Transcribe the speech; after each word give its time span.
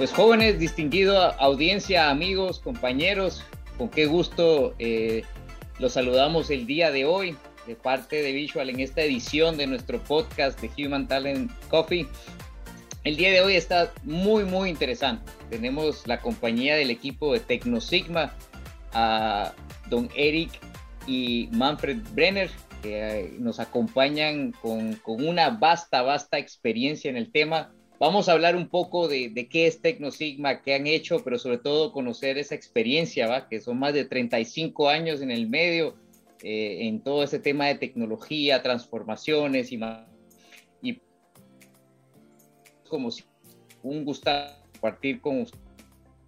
Pues 0.00 0.14
jóvenes, 0.14 0.58
distinguido 0.58 1.20
audiencia, 1.38 2.08
amigos, 2.08 2.58
compañeros, 2.58 3.44
con 3.76 3.90
qué 3.90 4.06
gusto 4.06 4.74
eh, 4.78 5.24
los 5.78 5.92
saludamos 5.92 6.48
el 6.48 6.66
día 6.66 6.90
de 6.90 7.04
hoy 7.04 7.36
de 7.66 7.76
parte 7.76 8.22
de 8.22 8.32
Visual 8.32 8.70
en 8.70 8.80
esta 8.80 9.02
edición 9.02 9.58
de 9.58 9.66
nuestro 9.66 10.02
podcast 10.02 10.58
de 10.58 10.70
Human 10.86 11.06
Talent 11.06 11.52
Coffee. 11.68 12.06
El 13.04 13.18
día 13.18 13.30
de 13.30 13.42
hoy 13.42 13.56
está 13.56 13.92
muy, 14.02 14.44
muy 14.44 14.70
interesante. 14.70 15.30
Tenemos 15.50 16.06
la 16.06 16.18
compañía 16.22 16.76
del 16.76 16.90
equipo 16.90 17.34
de 17.34 17.40
Tecnosigma, 17.40 18.32
a 18.94 19.52
don 19.90 20.08
Eric 20.16 20.50
y 21.06 21.50
Manfred 21.52 21.98
Brenner, 22.14 22.50
que 22.80 23.20
eh, 23.20 23.34
nos 23.38 23.60
acompañan 23.60 24.52
con, 24.62 24.94
con 24.94 25.22
una 25.22 25.50
vasta, 25.50 26.00
vasta 26.00 26.38
experiencia 26.38 27.10
en 27.10 27.18
el 27.18 27.30
tema 27.30 27.74
Vamos 28.00 28.30
a 28.30 28.32
hablar 28.32 28.56
un 28.56 28.66
poco 28.66 29.08
de, 29.08 29.46
qué 29.50 29.66
es 29.66 29.82
Tecnosigma, 29.82 30.62
qué 30.62 30.74
han 30.74 30.86
hecho, 30.86 31.22
pero 31.22 31.38
sobre 31.38 31.58
todo 31.58 31.92
conocer 31.92 32.38
esa 32.38 32.54
experiencia, 32.54 33.28
¿va? 33.28 33.46
que 33.46 33.60
son 33.60 33.78
más 33.78 33.92
de 33.92 34.06
35 34.06 34.88
años 34.88 35.20
en 35.20 35.30
el 35.30 35.50
medio, 35.50 35.96
eh, 36.42 36.88
en 36.88 37.02
todo 37.02 37.22
ese 37.22 37.38
tema 37.38 37.66
de 37.66 37.74
tecnología, 37.74 38.62
transformaciones 38.62 39.70
y 39.70 39.76
más. 39.76 40.06
Y 40.80 40.98
como 42.88 43.10
si 43.10 43.22
un 43.82 44.06
gusto 44.06 44.30
compartir 44.72 45.20
con 45.20 45.46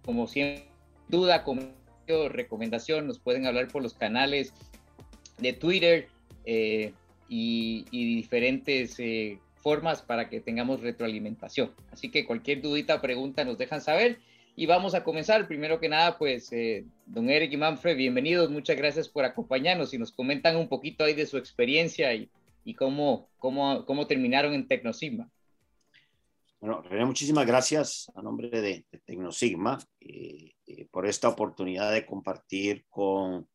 como 0.05 0.27
siempre, 0.27 0.67
duda, 1.07 1.43
comentario, 1.43 2.29
recomendación, 2.29 3.07
nos 3.07 3.17
pueden 3.17 3.47
hablar 3.47 3.69
por 3.69 3.81
los 3.81 3.95
canales 3.95 4.53
de 5.39 5.53
Twitter 5.53 6.07
eh, 6.45 6.93
y, 7.27 7.83
diferentes 7.89 8.99
eh, 8.99 9.39
formas 9.63 10.01
para 10.01 10.29
que 10.29 10.41
tengamos 10.41 10.81
retroalimentación. 10.81 11.71
Así 11.91 12.11
que 12.11 12.25
cualquier 12.25 12.61
dudita, 12.61 13.01
pregunta, 13.01 13.45
nos 13.45 13.57
dejan 13.57 13.81
saber. 13.81 14.19
Y 14.55 14.67
vamos 14.67 14.93
a 14.93 15.03
comenzar. 15.03 15.47
Primero 15.47 15.79
que 15.79 15.89
nada, 15.89 16.17
pues, 16.19 16.51
eh, 16.51 16.85
don 17.07 17.29
Eric 17.29 17.53
y 17.53 17.57
Manfred, 17.57 17.97
bienvenidos. 17.97 18.51
Muchas 18.51 18.77
gracias 18.77 19.09
por 19.09 19.25
acompañarnos 19.25 19.93
y 19.93 19.97
nos 19.97 20.11
comentan 20.11 20.57
un 20.57 20.67
poquito 20.67 21.03
ahí 21.03 21.15
de 21.15 21.25
su 21.25 21.37
experiencia 21.37 22.13
y, 22.13 22.29
y 22.63 22.75
cómo, 22.75 23.29
cómo, 23.39 23.83
cómo 23.85 24.05
terminaron 24.05 24.53
en 24.53 24.67
Tecnosigma. 24.67 25.31
Bueno, 26.59 26.81
René, 26.83 27.05
muchísimas 27.05 27.47
gracias 27.47 28.11
a 28.13 28.21
nombre 28.21 28.49
de, 28.49 28.85
Tecnosigma 29.05 29.79
eh, 29.99 30.51
eh, 30.67 30.87
por 30.91 31.07
esta 31.07 31.29
oportunidad 31.29 31.91
de 31.91 32.05
compartir 32.05 32.85
con 32.89 33.47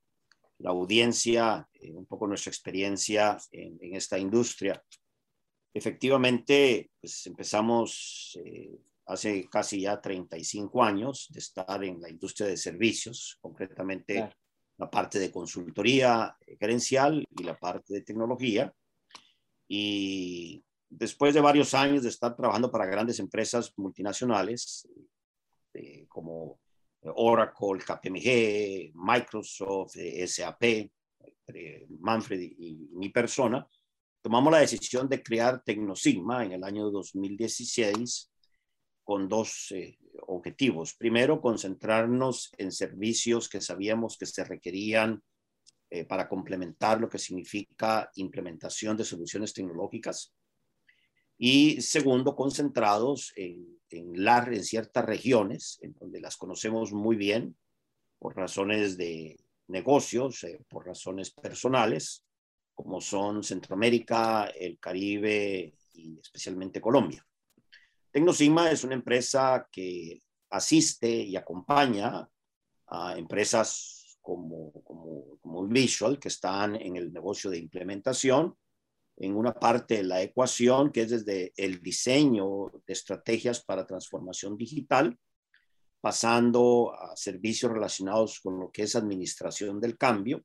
la 0.58 0.70
audiencia 0.70 1.68
un 1.94 2.06
poco 2.06 2.26
nuestra 2.26 2.50
experiencia 2.50 3.38
en, 3.52 3.78
en 3.80 3.94
esta 3.94 4.18
industria. 4.18 4.82
Efectivamente, 5.78 6.90
pues 7.00 7.24
empezamos 7.28 8.36
eh, 8.44 8.80
hace 9.06 9.48
casi 9.48 9.82
ya 9.82 10.00
35 10.00 10.82
años 10.82 11.28
de 11.30 11.38
estar 11.38 11.84
en 11.84 12.00
la 12.00 12.10
industria 12.10 12.48
de 12.48 12.56
servicios, 12.56 13.38
concretamente 13.40 14.28
la 14.76 14.90
parte 14.90 15.20
de 15.20 15.30
consultoría 15.30 16.36
gerencial 16.58 17.24
y 17.30 17.44
la 17.44 17.56
parte 17.56 17.94
de 17.94 18.02
tecnología. 18.02 18.74
Y 19.68 20.64
después 20.90 21.32
de 21.32 21.42
varios 21.42 21.72
años 21.74 22.02
de 22.02 22.08
estar 22.08 22.34
trabajando 22.34 22.72
para 22.72 22.86
grandes 22.86 23.20
empresas 23.20 23.72
multinacionales 23.76 24.88
eh, 25.74 26.06
como 26.08 26.58
Oracle, 27.02 27.84
KPMG, 27.86 28.94
Microsoft, 28.96 29.94
eh, 29.94 30.26
SAP, 30.26 30.90
Manfred 32.00 32.40
y 32.40 32.88
mi 32.94 33.10
persona, 33.10 33.64
tomamos 34.22 34.52
la 34.52 34.60
decisión 34.60 35.08
de 35.08 35.22
crear 35.22 35.62
Tecnosigma 35.62 36.44
en 36.44 36.52
el 36.52 36.64
año 36.64 36.90
2016 36.90 38.30
con 39.04 39.28
dos 39.28 39.72
eh, 39.72 39.98
objetivos. 40.26 40.94
Primero, 40.94 41.40
concentrarnos 41.40 42.52
en 42.58 42.72
servicios 42.72 43.48
que 43.48 43.60
sabíamos 43.60 44.18
que 44.18 44.26
se 44.26 44.44
requerían 44.44 45.22
eh, 45.90 46.04
para 46.04 46.28
complementar 46.28 47.00
lo 47.00 47.08
que 47.08 47.18
significa 47.18 48.10
implementación 48.16 48.96
de 48.96 49.04
soluciones 49.04 49.54
tecnológicas. 49.54 50.34
Y 51.38 51.80
segundo, 51.80 52.36
concentrados 52.36 53.32
en, 53.36 53.80
en, 53.88 54.28
en 54.28 54.64
ciertas 54.64 55.04
regiones, 55.06 55.78
en 55.80 55.94
donde 55.94 56.20
las 56.20 56.36
conocemos 56.36 56.92
muy 56.92 57.16
bien 57.16 57.56
por 58.18 58.36
razones 58.36 58.98
de 58.98 59.38
negocios, 59.68 60.44
eh, 60.44 60.60
por 60.68 60.84
razones 60.84 61.30
personales, 61.30 62.26
como 62.78 63.00
son 63.00 63.42
Centroamérica, 63.42 64.46
el 64.54 64.78
Caribe 64.78 65.74
y 65.94 66.16
especialmente 66.20 66.80
Colombia. 66.80 67.26
Tecnosigma 68.12 68.70
es 68.70 68.84
una 68.84 68.94
empresa 68.94 69.68
que 69.70 70.22
asiste 70.50 71.10
y 71.10 71.34
acompaña 71.34 72.28
a 72.86 73.18
empresas 73.18 74.16
como, 74.22 74.72
como, 74.84 75.38
como 75.40 75.66
Visual, 75.66 76.20
que 76.20 76.28
están 76.28 76.76
en 76.76 76.94
el 76.94 77.12
negocio 77.12 77.50
de 77.50 77.58
implementación, 77.58 78.56
en 79.16 79.34
una 79.34 79.52
parte 79.52 79.96
de 79.96 80.04
la 80.04 80.22
ecuación, 80.22 80.92
que 80.92 81.02
es 81.02 81.10
desde 81.10 81.52
el 81.56 81.82
diseño 81.82 82.70
de 82.86 82.92
estrategias 82.92 83.64
para 83.64 83.88
transformación 83.88 84.56
digital, 84.56 85.18
pasando 86.00 86.94
a 86.94 87.16
servicios 87.16 87.72
relacionados 87.72 88.38
con 88.38 88.60
lo 88.60 88.70
que 88.70 88.84
es 88.84 88.94
administración 88.94 89.80
del 89.80 89.98
cambio, 89.98 90.44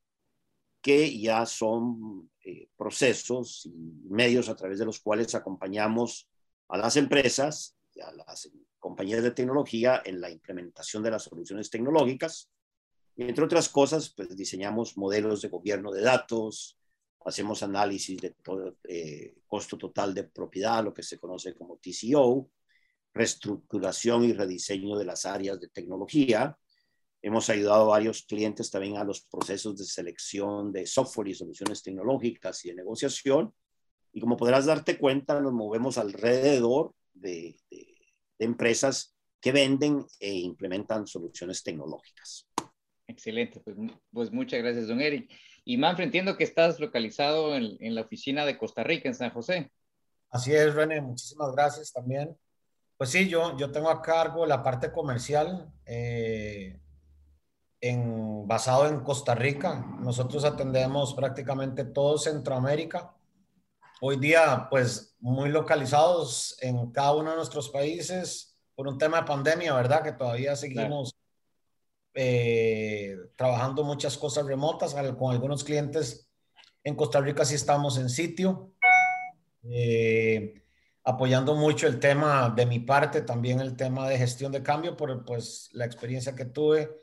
que 0.83 1.17
ya 1.17 1.45
son 1.45 2.29
eh, 2.43 2.67
procesos 2.77 3.65
y 3.65 3.71
medios 4.09 4.49
a 4.49 4.55
través 4.55 4.77
de 4.77 4.85
los 4.85 4.99
cuales 4.99 5.33
acompañamos 5.33 6.29
a 6.67 6.77
las 6.77 6.97
empresas 6.97 7.77
y 7.95 8.01
a 8.01 8.11
las 8.11 8.51
compañías 8.79 9.23
de 9.23 9.31
tecnología 9.31 10.01
en 10.03 10.19
la 10.19 10.29
implementación 10.29 11.01
de 11.01 11.11
las 11.11 11.23
soluciones 11.23 11.69
tecnológicas. 11.69 12.51
Y 13.15 13.23
entre 13.23 13.45
otras 13.45 13.69
cosas, 13.69 14.13
pues 14.13 14.35
diseñamos 14.35 14.97
modelos 14.97 15.41
de 15.41 15.47
gobierno 15.47 15.89
de 15.89 16.01
datos, 16.01 16.77
hacemos 17.23 17.63
análisis 17.63 18.19
de 18.19 18.31
todo, 18.31 18.75
eh, 18.83 19.35
costo 19.47 19.77
total 19.77 20.13
de 20.13 20.25
propiedad, 20.25 20.83
lo 20.83 20.93
que 20.93 21.03
se 21.03 21.17
conoce 21.17 21.55
como 21.55 21.77
TCO, 21.77 22.49
reestructuración 23.13 24.25
y 24.25 24.33
rediseño 24.33 24.97
de 24.97 25.05
las 25.05 25.25
áreas 25.25 25.61
de 25.61 25.69
tecnología, 25.69 26.57
Hemos 27.25 27.49
ayudado 27.49 27.85
a 27.85 27.95
varios 27.95 28.23
clientes 28.23 28.69
también 28.69 28.97
a 28.97 29.05
los 29.05 29.21
procesos 29.21 29.77
de 29.77 29.85
selección 29.85 30.73
de 30.73 30.85
software 30.85 31.29
y 31.29 31.33
soluciones 31.33 31.81
tecnológicas 31.81 32.65
y 32.65 32.69
de 32.69 32.75
negociación. 32.75 33.53
Y 34.11 34.19
como 34.19 34.35
podrás 34.35 34.65
darte 34.65 34.97
cuenta, 34.97 35.39
nos 35.39 35.53
movemos 35.53 35.97
alrededor 35.97 36.93
de, 37.13 37.55
empresas 38.39 39.15
que 39.39 39.53
venden 39.53 40.05
e 40.19 40.33
implementan 40.33 41.07
soluciones 41.07 41.63
tecnológicas. 41.63 42.45
Excelente, 43.07 43.61
pues, 43.61 43.77
pues, 44.11 44.31
muchas 44.31 44.61
gracias, 44.61 44.89
don 44.89 44.99
Eric. 44.99 45.31
Y 45.63 45.77
Manfred, 45.77 46.07
entiendo 46.07 46.35
que 46.35 46.43
estás 46.43 46.77
localizado 46.81 47.55
en, 47.55 47.77
en, 47.79 47.95
la 47.95 48.01
oficina 48.01 48.45
de 48.45 48.57
Costa 48.57 48.83
Rica, 48.83 49.07
en 49.07 49.15
San 49.15 49.31
José. 49.31 49.71
Así 50.29 50.53
es, 50.53 50.75
René, 50.75 50.99
muchísimas 50.99 51.53
gracias 51.53 51.93
también. 51.93 52.35
Pues 52.97 53.11
sí, 53.11 53.29
yo, 53.29 53.57
yo 53.57 53.71
tengo 53.71 53.89
a 53.89 54.01
cargo 54.01 54.45
la 54.45 54.61
parte 54.61 54.91
comercial. 54.91 55.71
Eh, 55.85 56.81
basado 58.45 58.87
en 58.87 59.01
Costa 59.01 59.35
Rica. 59.35 59.85
Nosotros 59.99 60.45
atendemos 60.45 61.13
prácticamente 61.13 61.83
todo 61.83 62.17
Centroamérica. 62.17 63.13
Hoy 63.99 64.17
día, 64.17 64.67
pues, 64.69 65.15
muy 65.19 65.49
localizados 65.49 66.57
en 66.61 66.91
cada 66.91 67.13
uno 67.13 67.31
de 67.31 67.37
nuestros 67.37 67.69
países 67.69 68.57
por 68.75 68.87
un 68.87 68.97
tema 68.97 69.21
de 69.21 69.27
pandemia, 69.27 69.73
¿verdad? 69.73 70.01
Que 70.01 70.13
todavía 70.13 70.55
seguimos 70.55 71.15
eh, 72.13 73.17
trabajando 73.35 73.83
muchas 73.83 74.17
cosas 74.17 74.45
remotas. 74.45 74.95
Con 75.17 75.33
algunos 75.33 75.63
clientes 75.63 76.29
en 76.83 76.95
Costa 76.95 77.19
Rica 77.19 77.43
sí 77.43 77.55
estamos 77.55 77.97
en 77.97 78.09
sitio. 78.09 78.71
Eh, 79.69 80.63
apoyando 81.03 81.55
mucho 81.55 81.87
el 81.87 81.99
tema 81.99 82.49
de 82.49 82.65
mi 82.65 82.79
parte, 82.79 83.21
también 83.21 83.59
el 83.59 83.75
tema 83.75 84.07
de 84.07 84.17
gestión 84.17 84.53
de 84.53 84.63
cambio, 84.63 84.95
por 84.95 85.25
pues 85.25 85.69
la 85.73 85.85
experiencia 85.85 86.33
que 86.33 86.45
tuve 86.45 87.02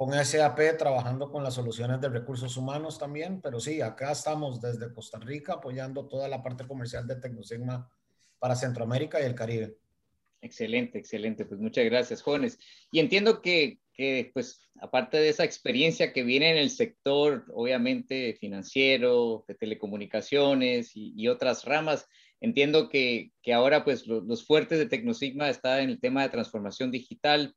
con 0.00 0.14
SAP 0.14 0.78
trabajando 0.78 1.30
con 1.30 1.44
las 1.44 1.52
soluciones 1.52 2.00
de 2.00 2.08
recursos 2.08 2.56
humanos 2.56 2.98
también, 2.98 3.42
pero 3.42 3.60
sí, 3.60 3.82
acá 3.82 4.12
estamos 4.12 4.58
desde 4.58 4.90
Costa 4.94 5.18
Rica 5.18 5.52
apoyando 5.52 6.08
toda 6.08 6.26
la 6.26 6.42
parte 6.42 6.66
comercial 6.66 7.06
de 7.06 7.16
Tecnosigma 7.16 7.86
para 8.38 8.56
Centroamérica 8.56 9.20
y 9.20 9.26
el 9.26 9.34
Caribe. 9.34 9.76
Excelente, 10.40 10.98
excelente. 10.98 11.44
Pues 11.44 11.60
muchas 11.60 11.84
gracias, 11.84 12.22
jóvenes. 12.22 12.58
Y 12.90 13.00
entiendo 13.00 13.42
que, 13.42 13.78
que, 13.92 14.30
pues, 14.32 14.70
aparte 14.80 15.18
de 15.18 15.28
esa 15.28 15.44
experiencia 15.44 16.14
que 16.14 16.22
viene 16.22 16.50
en 16.52 16.56
el 16.56 16.70
sector, 16.70 17.44
obviamente, 17.52 18.38
financiero, 18.40 19.44
de 19.48 19.54
telecomunicaciones 19.54 20.92
y, 20.94 21.28
otras 21.28 21.66
ramas, 21.66 22.08
entiendo 22.40 22.88
que, 22.88 23.32
que 23.42 23.52
ahora, 23.52 23.84
pues, 23.84 24.06
los 24.06 24.46
fuertes 24.46 24.78
de 24.78 24.86
Tecnosigma 24.86 25.50
está 25.50 25.82
en 25.82 25.90
el 25.90 26.00
tema 26.00 26.22
de 26.22 26.30
transformación 26.30 26.90
digital, 26.90 27.54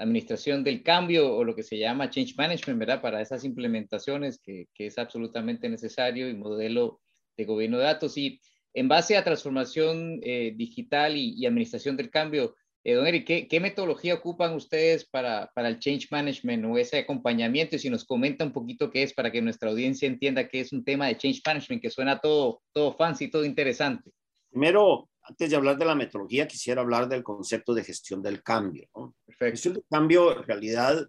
administración 0.00 0.64
del 0.64 0.82
cambio 0.82 1.34
o 1.34 1.44
lo 1.44 1.54
que 1.54 1.62
se 1.62 1.78
llama 1.78 2.10
change 2.10 2.34
management, 2.36 2.80
¿verdad? 2.80 3.00
Para 3.00 3.20
esas 3.20 3.44
implementaciones 3.44 4.38
que, 4.38 4.66
que 4.74 4.86
es 4.86 4.98
absolutamente 4.98 5.68
necesario 5.68 6.28
y 6.28 6.34
modelo 6.34 7.00
de 7.36 7.44
gobierno 7.44 7.78
de 7.78 7.84
datos. 7.84 8.16
Y 8.16 8.40
en 8.74 8.88
base 8.88 9.16
a 9.16 9.24
transformación 9.24 10.20
eh, 10.22 10.52
digital 10.56 11.16
y, 11.16 11.44
administración 11.46 11.96
del 11.96 12.10
cambio, 12.10 12.54
Eh, 12.82 12.94
don 12.94 13.06
Eric, 13.06 13.46
¿qué, 13.50 13.60
metodología 13.60 14.14
ocupan 14.14 14.54
ustedes 14.54 15.04
para, 15.04 15.50
para, 15.54 15.68
el 15.68 15.78
change 15.78 16.08
management 16.10 16.64
o 16.64 16.78
ese 16.78 17.00
acompañamiento? 17.00 17.76
Y 17.76 17.78
si 17.78 17.90
nos 17.90 18.06
comenta 18.06 18.42
un 18.42 18.52
poquito 18.52 18.90
qué 18.90 19.02
es 19.02 19.12
para 19.12 19.30
que 19.30 19.42
nuestra 19.42 19.68
audiencia 19.68 20.08
entienda 20.08 20.48
que 20.48 20.60
es 20.60 20.72
un 20.72 20.82
tema 20.82 21.06
de 21.06 21.18
change 21.18 21.42
management 21.44 21.82
que 21.82 21.90
suena 21.90 22.20
todo, 22.20 22.62
todo 22.72 22.94
fancy, 22.96 23.28
todo 23.28 23.44
interesante. 23.44 24.10
Primero, 24.48 25.09
antes 25.22 25.50
de 25.50 25.56
hablar 25.56 25.78
de 25.78 25.84
la 25.84 25.94
metodología, 25.94 26.48
quisiera 26.48 26.80
hablar 26.80 27.08
del 27.08 27.22
concepto 27.22 27.74
de 27.74 27.84
gestión 27.84 28.22
del 28.22 28.42
cambio. 28.42 28.88
Perfecto. 29.24 29.44
La 29.44 29.50
gestión 29.50 29.74
del 29.74 29.84
cambio, 29.88 30.36
en 30.36 30.42
realidad, 30.42 31.08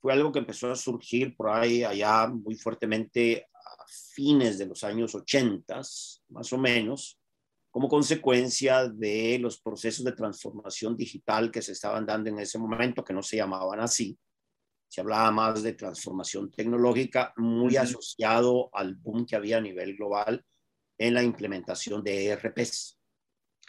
fue 0.00 0.12
algo 0.12 0.32
que 0.32 0.38
empezó 0.38 0.70
a 0.70 0.76
surgir 0.76 1.36
por 1.36 1.50
ahí 1.50 1.84
allá 1.84 2.26
muy 2.28 2.54
fuertemente 2.56 3.46
a 3.54 3.84
fines 4.14 4.58
de 4.58 4.66
los 4.66 4.82
años 4.84 5.14
80, 5.14 5.80
más 6.28 6.52
o 6.52 6.58
menos, 6.58 7.18
como 7.70 7.88
consecuencia 7.88 8.88
de 8.88 9.38
los 9.38 9.60
procesos 9.60 10.04
de 10.04 10.12
transformación 10.12 10.96
digital 10.96 11.50
que 11.50 11.62
se 11.62 11.72
estaban 11.72 12.04
dando 12.04 12.30
en 12.30 12.38
ese 12.38 12.58
momento, 12.58 13.04
que 13.04 13.12
no 13.12 13.22
se 13.22 13.36
llamaban 13.36 13.80
así. 13.80 14.18
Se 14.88 15.00
hablaba 15.00 15.30
más 15.30 15.62
de 15.62 15.74
transformación 15.74 16.50
tecnológica, 16.50 17.32
muy 17.36 17.76
asociado 17.76 18.70
al 18.72 18.96
boom 18.96 19.24
que 19.24 19.36
había 19.36 19.58
a 19.58 19.60
nivel 19.60 19.96
global 19.96 20.44
en 20.98 21.14
la 21.14 21.22
implementación 21.22 22.02
de 22.02 22.26
ERPs. 22.26 22.99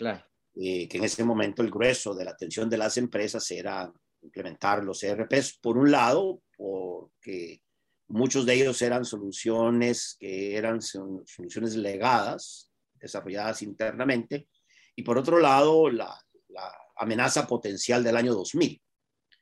Claro. 0.02 0.26
Eh, 0.56 0.88
que 0.90 0.98
en 0.98 1.04
ese 1.04 1.24
momento 1.24 1.62
el 1.62 1.70
grueso 1.70 2.16
de 2.16 2.26
la 2.26 2.32
atención 2.32 2.68
de 2.68 2.78
las 2.80 2.98
empresas 2.98 3.50
era 3.52 3.94
implementar 4.24 4.84
los 4.84 5.04
ERPs, 5.04 5.60
por 5.60 5.78
un 5.78 5.92
lado, 5.92 6.42
porque 6.58 7.62
muchos 8.08 8.48
de 8.48 8.56
ellos 8.56 8.82
eran 8.82 9.06
soluciones 9.06 10.18
que 10.20 10.58
eran 10.58 10.82
soluciones 10.82 11.76
legadas, 11.76 12.72
desarrolladas 12.96 13.62
internamente, 13.62 14.48
y 14.96 15.04
por 15.04 15.20
otro 15.20 15.40
lado, 15.40 15.90
la, 15.92 16.20
amenaza 16.98 17.48
potencial 17.48 18.04
del 18.04 18.18
año 18.18 18.34
2000. 18.34 18.82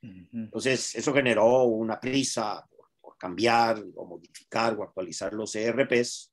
Entonces, 0.02 0.96
eso 0.96 1.14
generó 1.14 1.64
una 1.64 2.00
prisa 2.00 2.66
por, 3.02 3.18
cambiar 3.18 3.82
o 3.96 4.06
modificar 4.06 4.78
o 4.78 4.84
actualizar 4.84 5.34
los 5.34 5.56
ERPs, 5.56 6.29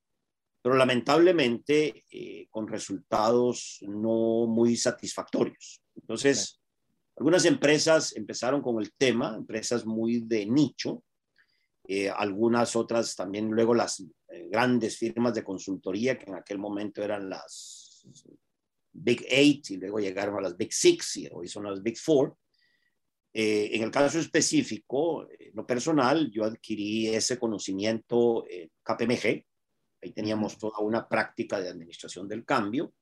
pero 0.66 0.78
lamentablemente 0.78 2.04
eh, 2.10 2.48
con 2.50 2.66
resultados 2.66 3.78
no 3.82 4.48
muy 4.48 4.76
satisfactorios. 4.76 5.80
Entonces, 5.94 6.60
algunas 7.14 7.44
empresas 7.44 8.16
empezaron 8.16 8.60
con 8.60 8.82
el 8.82 8.92
tema, 8.94 9.36
empresas 9.36 9.86
muy 9.86 10.22
de 10.22 10.44
nicho, 10.44 11.04
eh, 11.86 12.10
algunas 12.10 12.74
otras 12.74 13.14
también 13.14 13.48
luego 13.48 13.76
las 13.76 14.00
eh, 14.00 14.48
grandes 14.50 14.98
firmas 14.98 15.34
de 15.34 15.44
consultoría 15.44 16.18
que 16.18 16.28
en 16.28 16.34
aquel 16.34 16.58
momento 16.58 17.00
eran 17.00 17.30
las 17.30 18.04
Big 18.90 19.24
Eight 19.28 19.70
y 19.70 19.76
luego 19.76 20.00
llegaron 20.00 20.36
a 20.36 20.40
las 20.40 20.56
Big 20.56 20.72
Six 20.72 21.18
y 21.18 21.28
hoy 21.30 21.46
son 21.46 21.62
las 21.62 21.80
Big 21.80 21.96
Four. 21.96 22.36
Eh, 23.32 23.70
en 23.70 23.84
el 23.84 23.92
caso 23.92 24.18
específico, 24.18 25.28
lo 25.54 25.64
personal, 25.64 26.28
yo 26.28 26.42
adquirí 26.42 27.06
ese 27.06 27.38
conocimiento 27.38 28.44
en 28.50 28.68
KPMG. 28.82 29.45
Ahí 30.06 30.12
teníamos 30.12 30.56
toda 30.56 30.78
una 30.78 31.08
práctica 31.08 31.60
de 31.60 31.68
administración 31.68 32.28
del 32.28 32.44
cambio 32.44 32.94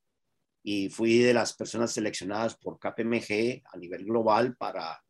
y 0.63 0.89
fui 0.89 1.19
de 1.19 1.35
las 1.35 1.53
personas 1.53 1.93
seleccionadas 1.93 2.57
por 2.57 2.79
KPMG 2.79 3.63
a 3.71 3.77
nivel 3.77 4.07
global 4.07 4.57
para 4.57 5.05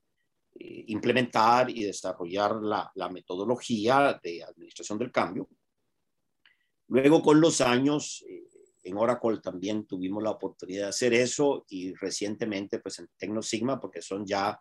eh, 0.58 0.86
implementar 0.88 1.70
y 1.70 1.84
desarrollar 1.84 2.56
la, 2.56 2.90
la, 2.96 3.08
metodología 3.10 4.18
de 4.20 4.42
administración 4.42 4.98
del 4.98 5.12
cambio. 5.12 5.48
Luego, 6.88 7.22
con 7.22 7.40
los 7.40 7.60
años, 7.60 8.24
eh, 8.28 8.42
en 8.82 8.96
Oracle 8.96 9.38
también 9.38 9.86
tuvimos 9.86 10.20
la 10.20 10.32
oportunidad 10.32 10.86
de 10.86 10.88
hacer 10.88 11.14
eso 11.14 11.64
y 11.68 11.94
recientemente, 11.94 12.80
pues 12.80 12.98
en 12.98 13.08
TecnoSigma, 13.16 13.80
porque 13.80 14.02
son 14.02 14.26
ya, 14.26 14.60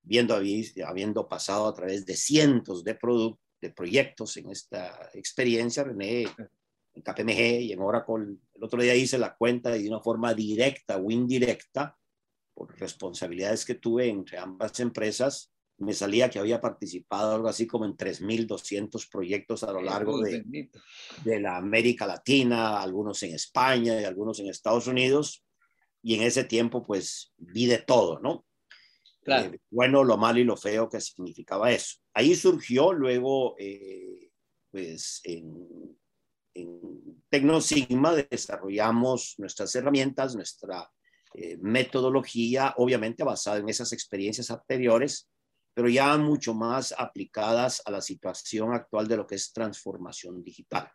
viendo, 0.00 0.40
habiendo 0.86 1.28
pasado 1.28 1.66
a 1.66 1.74
través 1.74 2.06
de 2.06 2.14
cientos 2.14 2.84
de, 2.84 2.94
de 3.62 3.70
proyectos 3.70 4.36
en 4.36 4.50
esta 4.50 5.08
experiencia, 5.14 5.84
René, 5.84 6.26
en 6.94 7.02
KPMG 7.02 7.60
y 7.62 7.72
en 7.72 7.80
Oracle, 7.80 8.36
el 8.54 8.64
otro 8.64 8.82
día 8.82 8.94
hice 8.94 9.16
la 9.16 9.34
cuenta 9.34 9.74
y 9.76 9.84
de 9.84 9.88
una 9.88 10.00
forma 10.00 10.34
directa 10.34 10.98
o 10.98 11.10
indirecta, 11.10 11.96
por 12.52 12.78
responsabilidades 12.78 13.64
que 13.64 13.76
tuve 13.76 14.08
entre 14.08 14.36
ambas 14.36 14.78
empresas, 14.80 15.52
me 15.78 15.94
salía 15.94 16.28
que 16.28 16.38
había 16.38 16.60
participado 16.60 17.34
algo 17.34 17.48
así 17.48 17.66
como 17.66 17.86
en 17.86 17.96
3.200 17.96 19.08
proyectos 19.10 19.62
a 19.62 19.72
lo 19.72 19.80
largo 19.80 20.20
de, 20.20 20.68
de, 21.24 21.40
la 21.40 21.56
América 21.56 22.06
Latina, 22.06 22.82
algunos 22.82 23.22
en 23.22 23.34
España 23.34 24.00
y 24.00 24.04
algunos 24.04 24.38
en 24.40 24.48
Estados 24.48 24.86
Unidos. 24.86 25.44
Y 26.02 26.16
en 26.16 26.22
ese 26.22 26.44
tiempo, 26.44 26.84
pues, 26.84 27.32
vi 27.38 27.66
de 27.66 27.78
todo, 27.78 28.20
¿no? 28.20 28.44
Claro. 29.22 29.54
Eh, 29.54 29.60
bueno, 29.70 30.02
lo 30.04 30.16
malo 30.16 30.40
y 30.40 30.44
lo 30.44 30.56
feo 30.56 30.88
que 30.88 31.00
significaba 31.00 31.70
eso. 31.70 31.98
Ahí 32.12 32.34
surgió 32.34 32.92
luego, 32.92 33.54
eh, 33.58 34.30
pues, 34.70 35.20
en, 35.24 35.96
en 36.54 37.22
Tecnosigma 37.28 38.14
desarrollamos 38.14 39.34
nuestras 39.38 39.74
herramientas, 39.74 40.34
nuestra 40.34 40.90
eh, 41.34 41.56
metodología, 41.60 42.74
obviamente 42.76 43.24
basada 43.24 43.58
en 43.58 43.68
esas 43.68 43.92
experiencias 43.92 44.50
anteriores, 44.50 45.30
pero 45.72 45.88
ya 45.88 46.16
mucho 46.18 46.52
más 46.52 46.94
aplicadas 46.96 47.80
a 47.86 47.90
la 47.90 48.02
situación 48.02 48.74
actual 48.74 49.08
de 49.08 49.16
lo 49.16 49.26
que 49.26 49.36
es 49.36 49.52
transformación 49.52 50.42
digital. 50.42 50.90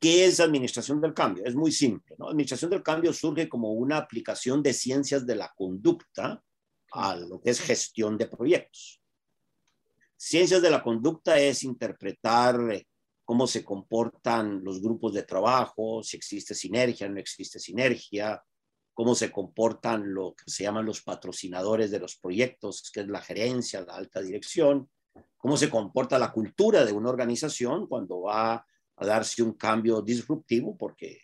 ¿Qué 0.00 0.24
es 0.24 0.40
administración 0.40 1.00
del 1.00 1.14
cambio? 1.14 1.44
Es 1.44 1.54
muy 1.54 1.70
simple. 1.70 2.16
¿no? 2.18 2.28
Administración 2.28 2.70
del 2.70 2.82
cambio 2.82 3.12
surge 3.12 3.48
como 3.48 3.72
una 3.72 3.98
aplicación 3.98 4.62
de 4.62 4.72
ciencias 4.72 5.24
de 5.26 5.36
la 5.36 5.52
conducta 5.56 6.42
a 6.92 7.16
lo 7.16 7.40
que 7.40 7.50
es 7.50 7.60
gestión 7.60 8.16
de 8.16 8.26
proyectos. 8.26 9.00
Ciencias 10.16 10.62
de 10.62 10.70
la 10.70 10.82
conducta 10.82 11.38
es 11.38 11.62
interpretar 11.62 12.58
eh, 12.72 12.86
cómo 13.24 13.46
se 13.46 13.64
comportan 13.64 14.64
los 14.64 14.80
grupos 14.80 15.12
de 15.14 15.22
trabajo, 15.22 16.02
si 16.02 16.16
existe 16.16 16.54
sinergia, 16.54 17.08
no 17.08 17.20
existe 17.20 17.60
sinergia, 17.60 18.42
cómo 18.94 19.14
se 19.14 19.30
comportan 19.30 20.12
lo 20.12 20.34
que 20.34 20.50
se 20.50 20.64
llaman 20.64 20.86
los 20.86 21.02
patrocinadores 21.02 21.90
de 21.90 22.00
los 22.00 22.16
proyectos, 22.16 22.90
que 22.92 23.00
es 23.00 23.06
la 23.06 23.20
gerencia, 23.20 23.82
la 23.82 23.94
alta 23.94 24.20
dirección, 24.20 24.90
cómo 25.36 25.56
se 25.56 25.70
comporta 25.70 26.18
la 26.18 26.32
cultura 26.32 26.84
de 26.84 26.92
una 26.92 27.10
organización 27.10 27.86
cuando 27.86 28.22
va 28.22 28.66
a 28.96 29.06
darse 29.06 29.42
un 29.42 29.52
cambio 29.52 30.02
disruptivo, 30.02 30.76
porque 30.76 31.20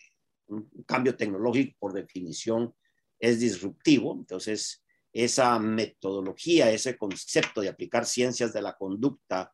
un 0.47 0.69
cambio 0.85 1.17
tecnológico 1.17 1.75
por 1.79 1.91
definición 1.91 2.73
es 3.19 3.41
disruptivo. 3.41 4.13
Entonces, 4.13 4.84
esa 5.15 5.57
metodología, 5.59 6.69
ese 6.69 6.97
concepto 6.97 7.61
de 7.61 7.69
aplicar 7.69 8.05
ciencias 8.05 8.51
de 8.51 8.61
la 8.61 8.75
conducta 8.75 9.49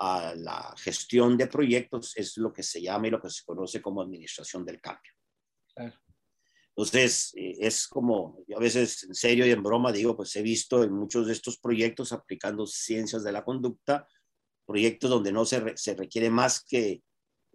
a 0.00 0.34
la 0.34 0.74
gestión 0.76 1.36
de 1.36 1.46
proyectos 1.46 2.16
es 2.16 2.36
lo 2.36 2.52
que 2.52 2.64
se 2.64 2.82
llama 2.82 3.06
y 3.06 3.10
lo 3.10 3.22
que 3.22 3.30
se 3.30 3.44
conoce 3.44 3.80
como 3.80 4.02
administración 4.02 4.64
del 4.64 4.80
cambio. 4.80 5.12
Claro. 5.72 5.96
Entonces, 6.70 7.32
eh, 7.36 7.58
es 7.60 7.86
como, 7.86 8.42
yo 8.48 8.56
a 8.56 8.60
veces 8.60 9.04
en 9.04 9.14
serio 9.14 9.46
y 9.46 9.52
en 9.52 9.62
broma 9.62 9.92
digo, 9.92 10.16
pues 10.16 10.34
he 10.34 10.42
visto 10.42 10.82
en 10.82 10.92
muchos 10.92 11.28
de 11.28 11.32
estos 11.32 11.58
proyectos 11.58 12.12
aplicando 12.12 12.66
ciencias 12.66 13.22
de 13.22 13.30
la 13.30 13.44
conducta, 13.44 14.08
proyectos 14.66 15.10
donde 15.10 15.30
no 15.30 15.44
se, 15.44 15.76
se 15.76 15.94
requiere 15.94 16.28
más 16.28 16.64
que, 16.64 17.04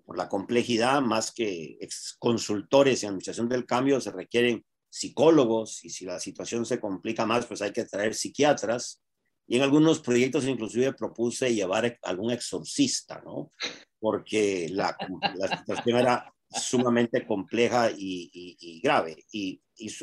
por 0.05 0.17
la 0.17 0.29
complejidad, 0.29 1.01
más 1.01 1.33
que 1.33 1.77
consultores 2.19 3.03
en 3.03 3.09
administración 3.09 3.49
del 3.49 3.65
cambio, 3.65 3.99
se 3.99 4.11
requieren 4.11 4.65
psicólogos 4.93 5.83
y 5.83 5.89
si 5.89 6.05
la 6.05 6.19
situación 6.19 6.67
se 6.67 6.79
complica 6.79 7.25
más, 7.25 7.47
pues 7.47 7.63
hay 7.63 7.73
que 7.73 7.85
traer 7.85 8.13
psiquiatras. 8.13 9.01
Y 9.47 9.57
en 9.57 9.63
algunos 9.63 9.99
proyectos 9.99 10.45
inclusive 10.45 10.93
propuse 10.93 11.51
llevar 11.51 11.97
algún 12.03 12.31
exorcista, 12.31 13.19
¿no? 13.25 13.51
Porque 13.99 14.69
la, 14.69 14.95
la 15.35 15.57
situación 15.57 15.97
era 15.97 16.31
sumamente 16.47 17.25
compleja 17.25 17.89
y, 17.91 18.79
grave. 18.83 19.25
Y, 19.31 19.59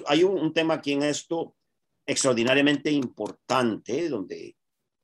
hay 0.06 0.25
un, 0.25 0.52
tema 0.52 0.75
aquí 0.75 0.92
en 0.92 1.04
esto 1.04 1.54
extraordinariamente 2.04 2.90
importante, 2.90 4.09
donde 4.09 4.56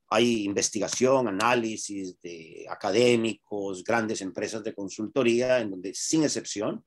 hay 0.09 0.43
investigación, 0.43 1.29
análisis 1.29 2.19
de 2.21 2.65
académicos, 2.69 3.85
grandes 3.85 4.21
empresas 4.21 4.61
de 4.65 4.73
consultoría, 4.73 5.61
en 5.61 5.71
donde, 5.71 5.93
sin 5.93 6.23
excepción, 6.23 6.83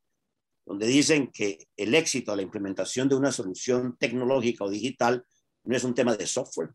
donde 0.70 0.86
dicen 0.86 1.32
que 1.32 1.66
el 1.76 1.96
éxito 1.96 2.30
de 2.30 2.36
la 2.36 2.42
implementación 2.44 3.08
de 3.08 3.16
una 3.16 3.32
solución 3.32 3.96
tecnológica 3.98 4.62
o 4.62 4.70
digital 4.70 5.24
no 5.64 5.76
es 5.76 5.82
un 5.82 5.96
tema 5.96 6.16
de 6.16 6.28
software, 6.28 6.70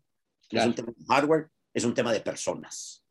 no 0.52 0.60
es 0.60 0.66
un 0.66 0.74
tema 0.74 0.92
de 0.94 1.04
hardware, 1.06 1.48
es 1.72 1.82
un 1.82 1.94
tema 1.94 2.12
de 2.12 2.20
personas. 2.20 3.02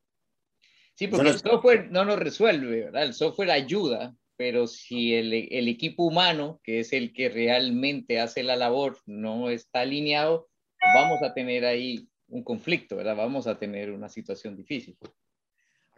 Sí, 0.93 1.07
porque 1.07 1.29
el 1.29 1.39
software 1.39 1.89
no 1.89 2.05
nos 2.05 2.19
resuelve, 2.19 2.85
¿verdad? 2.85 3.01
El 3.01 3.15
software 3.15 3.49
ayuda, 3.49 4.15
pero 4.37 4.67
si 4.67 5.15
el, 5.15 5.33
el, 5.33 5.67
equipo 5.69 6.03
humano, 6.03 6.61
que 6.63 6.81
es 6.81 6.93
el 6.93 7.13
que 7.13 7.29
realmente 7.29 8.19
hace 8.19 8.43
la 8.43 8.55
labor, 8.55 8.99
no 9.07 9.49
está 9.49 9.79
alineado, 9.79 10.49
vamos 10.93 11.23
a 11.23 11.33
tener 11.33 11.65
ahí 11.65 12.07
un 12.27 12.43
conflicto, 12.43 12.95
¿verdad? 12.95 13.15
Vamos 13.15 13.47
a 13.47 13.57
tener 13.57 13.89
una 13.89 14.07
situación 14.07 14.55
difícil. 14.55 14.95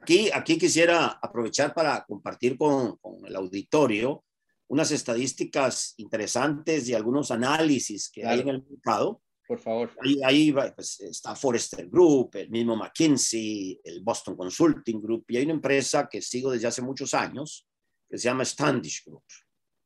Aquí, 0.01 0.29
aquí 0.34 0.58
quisiera 0.58 1.08
aprovechar 1.22 1.74
para 1.74 2.06
compartir 2.06 2.58
con, 2.58 2.96
con 3.00 3.25
el 3.25 3.36
auditorio 3.36 4.24
unas 4.69 4.91
estadísticas 4.91 5.93
interesantes 5.97 6.88
y 6.89 6.93
algunos 6.93 7.31
análisis 7.31 8.09
que 8.09 8.25
hay 8.25 8.41
en 8.41 8.50
el 8.50 8.65
mercado. 8.69 9.21
Por 9.47 9.59
favor. 9.59 9.91
Ahí, 10.03 10.19
ahí 10.24 10.51
pues, 10.51 11.00
está 11.00 11.33
Forrester 11.36 11.88
Group, 11.88 12.31
el 12.36 12.50
mismo 12.50 12.75
McKinsey, 12.75 13.79
el 13.83 14.03
Boston 14.03 14.36
Consulting 14.36 15.01
Group, 15.01 15.25
y 15.29 15.38
hay 15.38 15.45
una 15.45 15.53
empresa 15.53 16.09
que 16.09 16.21
sigo 16.21 16.51
desde 16.51 16.67
hace 16.67 16.81
muchos 16.81 17.13
años 17.13 17.65
que 18.09 18.17
se 18.17 18.25
llama 18.25 18.43
Standish 18.43 19.05
Group, 19.05 19.24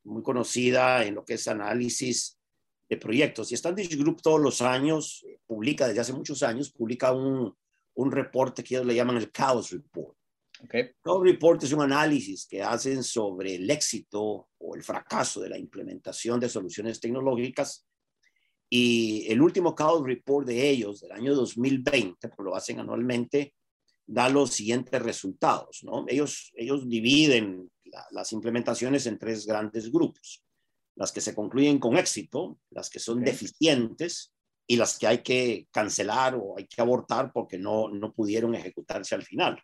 muy 0.05 0.23
conocida 0.23 1.05
en 1.05 1.15
lo 1.15 1.23
que 1.23 1.35
es 1.35 1.47
análisis 1.47 2.39
de 2.89 2.97
proyectos. 2.97 3.51
Y 3.51 3.57
Standish 3.57 3.97
Group 3.97 4.21
todos 4.21 4.41
los 4.41 4.61
años 4.61 5.23
eh, 5.27 5.39
publica, 5.45 5.88
desde 5.88 6.01
hace 6.01 6.13
muchos 6.13 6.41
años, 6.41 6.71
publica 6.71 7.11
un, 7.11 7.55
un 7.95 8.11
reporte 8.11 8.63
que 8.63 8.75
ellos 8.75 8.88
le 8.88 8.95
llaman 8.95 9.17
el 9.17 9.31
Chaos 9.31 9.71
Report. 9.71 10.17
Okay. 10.63 10.91
Chaos 11.03 11.23
Report 11.23 11.63
es 11.63 11.71
un 11.73 11.81
análisis 11.81 12.45
que 12.47 12.61
hacen 12.61 13.03
sobre 13.03 13.55
el 13.55 13.69
éxito 13.69 14.49
o 14.57 14.75
el 14.75 14.83
fracaso 14.83 15.41
de 15.41 15.49
la 15.49 15.57
implementación 15.57 16.39
de 16.39 16.49
soluciones 16.49 16.99
tecnológicas. 16.99 17.87
Y 18.69 19.25
el 19.29 19.41
último 19.41 19.75
Chaos 19.75 20.03
Report 20.05 20.47
de 20.47 20.69
ellos, 20.69 21.01
del 21.01 21.11
año 21.11 21.35
2020, 21.35 22.29
porque 22.29 22.43
lo 22.43 22.55
hacen 22.55 22.79
anualmente, 22.79 23.55
da 24.05 24.29
los 24.29 24.51
siguientes 24.51 25.01
resultados. 25.01 25.83
¿no? 25.83 26.05
Ellos, 26.07 26.51
ellos 26.55 26.87
dividen 26.87 27.69
las 28.11 28.31
implementaciones 28.31 29.05
en 29.07 29.17
tres 29.17 29.45
grandes 29.45 29.91
grupos 29.91 30.43
las 30.95 31.11
que 31.11 31.21
se 31.21 31.33
concluyen 31.33 31.79
con 31.79 31.97
éxito, 31.97 32.59
las 32.69 32.89
que 32.89 32.99
son 32.99 33.23
deficientes 33.23 34.33
y 34.67 34.75
las 34.75 34.97
que 34.97 35.07
hay 35.07 35.17
que 35.19 35.67
cancelar 35.71 36.35
o 36.35 36.57
hay 36.57 36.67
que 36.67 36.81
abortar 36.81 37.31
porque 37.33 37.57
no, 37.57 37.89
no 37.89 38.13
pudieron 38.13 38.55
ejecutarse 38.55 39.15
al 39.15 39.23
final. 39.23 39.61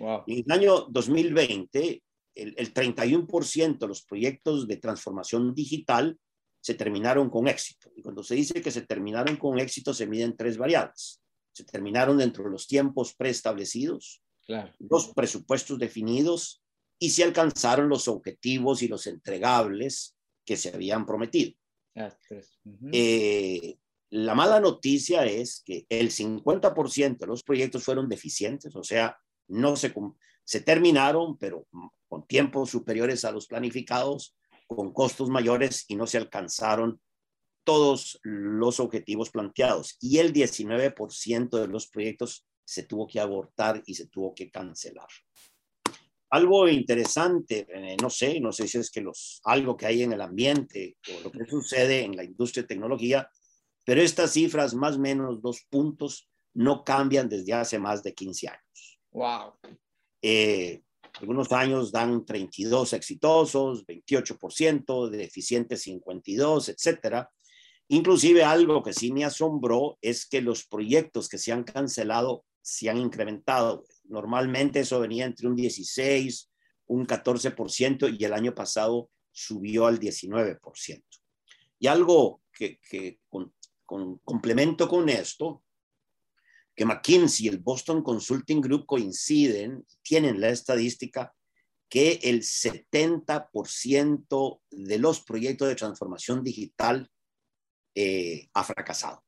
Wow. 0.00 0.24
En 0.26 0.44
el 0.44 0.52
año 0.52 0.86
2020, 0.88 2.02
el, 2.34 2.54
el 2.56 2.74
31% 2.74 3.78
de 3.78 3.86
los 3.86 4.02
proyectos 4.02 4.66
de 4.66 4.76
transformación 4.78 5.54
digital 5.54 6.18
se 6.60 6.74
terminaron 6.74 7.30
con 7.30 7.48
éxito. 7.48 7.90
Y 7.94 8.02
cuando 8.02 8.22
se 8.22 8.34
dice 8.34 8.60
que 8.60 8.70
se 8.70 8.82
terminaron 8.82 9.36
con 9.36 9.58
éxito, 9.58 9.94
se 9.94 10.06
miden 10.06 10.36
tres 10.36 10.56
variables. 10.56 11.20
Se 11.52 11.64
terminaron 11.64 12.18
dentro 12.18 12.44
de 12.44 12.50
los 12.50 12.66
tiempos 12.66 13.14
preestablecidos, 13.14 14.22
claro. 14.46 14.72
los 14.78 15.12
presupuestos 15.14 15.78
definidos 15.78 16.62
y 16.98 17.10
se 17.10 17.24
alcanzaron 17.24 17.88
los 17.88 18.08
objetivos 18.08 18.82
y 18.82 18.88
los 18.88 19.06
entregables 19.06 20.16
que 20.44 20.56
se 20.56 20.74
habían 20.74 21.06
prometido. 21.06 21.52
Ah, 21.96 22.14
uh 22.30 22.34
-huh. 22.34 22.90
eh, 22.92 23.78
la 24.10 24.34
mala 24.34 24.60
noticia 24.60 25.24
es 25.24 25.62
que 25.64 25.86
el 25.88 26.10
50% 26.10 27.18
de 27.18 27.26
los 27.26 27.42
proyectos 27.42 27.84
fueron 27.84 28.08
deficientes, 28.08 28.74
o 28.76 28.82
sea, 28.82 29.16
no 29.50 29.76
se, 29.76 29.92
se 30.44 30.60
terminaron, 30.60 31.38
pero 31.38 31.66
con 32.08 32.26
tiempos 32.26 32.70
superiores 32.70 33.24
a 33.24 33.32
los 33.32 33.46
planificados, 33.46 34.36
con 34.66 34.92
costos 34.92 35.28
mayores 35.28 35.84
y 35.88 35.96
no 35.96 36.06
se 36.06 36.18
alcanzaron 36.18 37.00
todos 37.64 38.18
los 38.22 38.80
objetivos 38.80 39.30
planteados. 39.30 39.96
Y 40.00 40.18
el 40.18 40.32
19% 40.32 41.58
de 41.58 41.68
los 41.68 41.88
proyectos 41.88 42.46
se 42.64 42.84
tuvo 42.84 43.06
que 43.06 43.20
abortar 43.20 43.82
y 43.86 43.94
se 43.94 44.06
tuvo 44.06 44.34
que 44.34 44.50
cancelar 44.50 45.08
algo 46.30 46.68
interesante, 46.68 47.66
eh, 47.68 47.96
no 48.00 48.08
sé, 48.08 48.40
no 48.40 48.52
sé 48.52 48.68
si 48.68 48.78
es 48.78 48.90
que 48.90 49.00
los, 49.00 49.40
algo 49.44 49.76
que 49.76 49.86
hay 49.86 50.02
en 50.02 50.12
el 50.12 50.20
ambiente 50.20 50.96
o 51.08 51.22
lo 51.24 51.32
que 51.32 51.44
sucede 51.44 52.04
en 52.04 52.16
la 52.16 52.24
industria 52.24 52.62
de 52.62 52.68
tecnología, 52.68 53.28
pero 53.84 54.00
estas 54.00 54.32
cifras, 54.32 54.74
más 54.74 54.96
o 54.96 55.00
menos 55.00 55.42
dos 55.42 55.66
puntos, 55.68 56.30
no 56.54 56.84
cambian 56.84 57.28
desde 57.28 57.52
hace 57.52 57.78
más 57.78 58.02
de 58.02 58.14
15 58.14 58.48
años. 58.48 58.89
Wow. 59.12 59.54
Eh, 60.22 60.82
algunos 61.20 61.50
años 61.52 61.90
dan 61.92 62.24
32 62.24 62.92
exitosos, 62.92 63.84
28%, 63.86 65.08
deficientes 65.10 65.82
52, 65.82 66.68
etcétera. 66.68 67.30
Inclusive 67.88 68.44
algo 68.44 68.82
que 68.82 68.92
sí 68.92 69.12
me 69.12 69.24
asombró 69.24 69.98
es 70.00 70.26
que 70.26 70.40
los 70.40 70.64
proyectos 70.66 71.28
que 71.28 71.38
se 71.38 71.52
han 71.52 71.64
cancelado 71.64 72.44
se 72.62 72.88
han 72.88 72.98
incrementado. 72.98 73.84
Normalmente 74.04 74.80
eso 74.80 75.00
venía 75.00 75.24
entre 75.24 75.48
un 75.48 75.56
16, 75.56 76.50
un 76.86 77.06
14% 77.06 78.16
y 78.18 78.24
el 78.24 78.32
año 78.32 78.54
pasado 78.54 79.10
subió 79.32 79.86
al 79.86 79.98
19%. 79.98 81.02
Y 81.78 81.86
algo 81.86 82.42
que, 82.52 82.78
complemento 84.24 84.88
con 84.88 85.08
esto, 85.08 85.62
que 86.80 86.86
McKinsey 86.86 87.44
y 87.44 87.50
el 87.50 87.58
Boston 87.58 88.02
Consulting 88.02 88.62
Group 88.62 88.86
coinciden, 88.86 89.84
tienen 90.00 90.40
la 90.40 90.48
estadística 90.48 91.34
que 91.90 92.18
el 92.22 92.40
70% 92.40 94.60
de 94.70 94.98
los 94.98 95.20
proyectos 95.20 95.68
de 95.68 95.74
transformación 95.74 96.42
digital 96.42 97.06
eh, 97.94 98.48
ha 98.54 98.64
fracasado. 98.64 99.22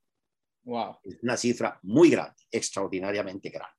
Wow. 0.63 0.97
Es 1.03 1.19
una 1.23 1.37
cifra 1.37 1.79
muy 1.83 2.09
grande, 2.09 2.43
extraordinariamente 2.51 3.51
grande. 3.51 3.77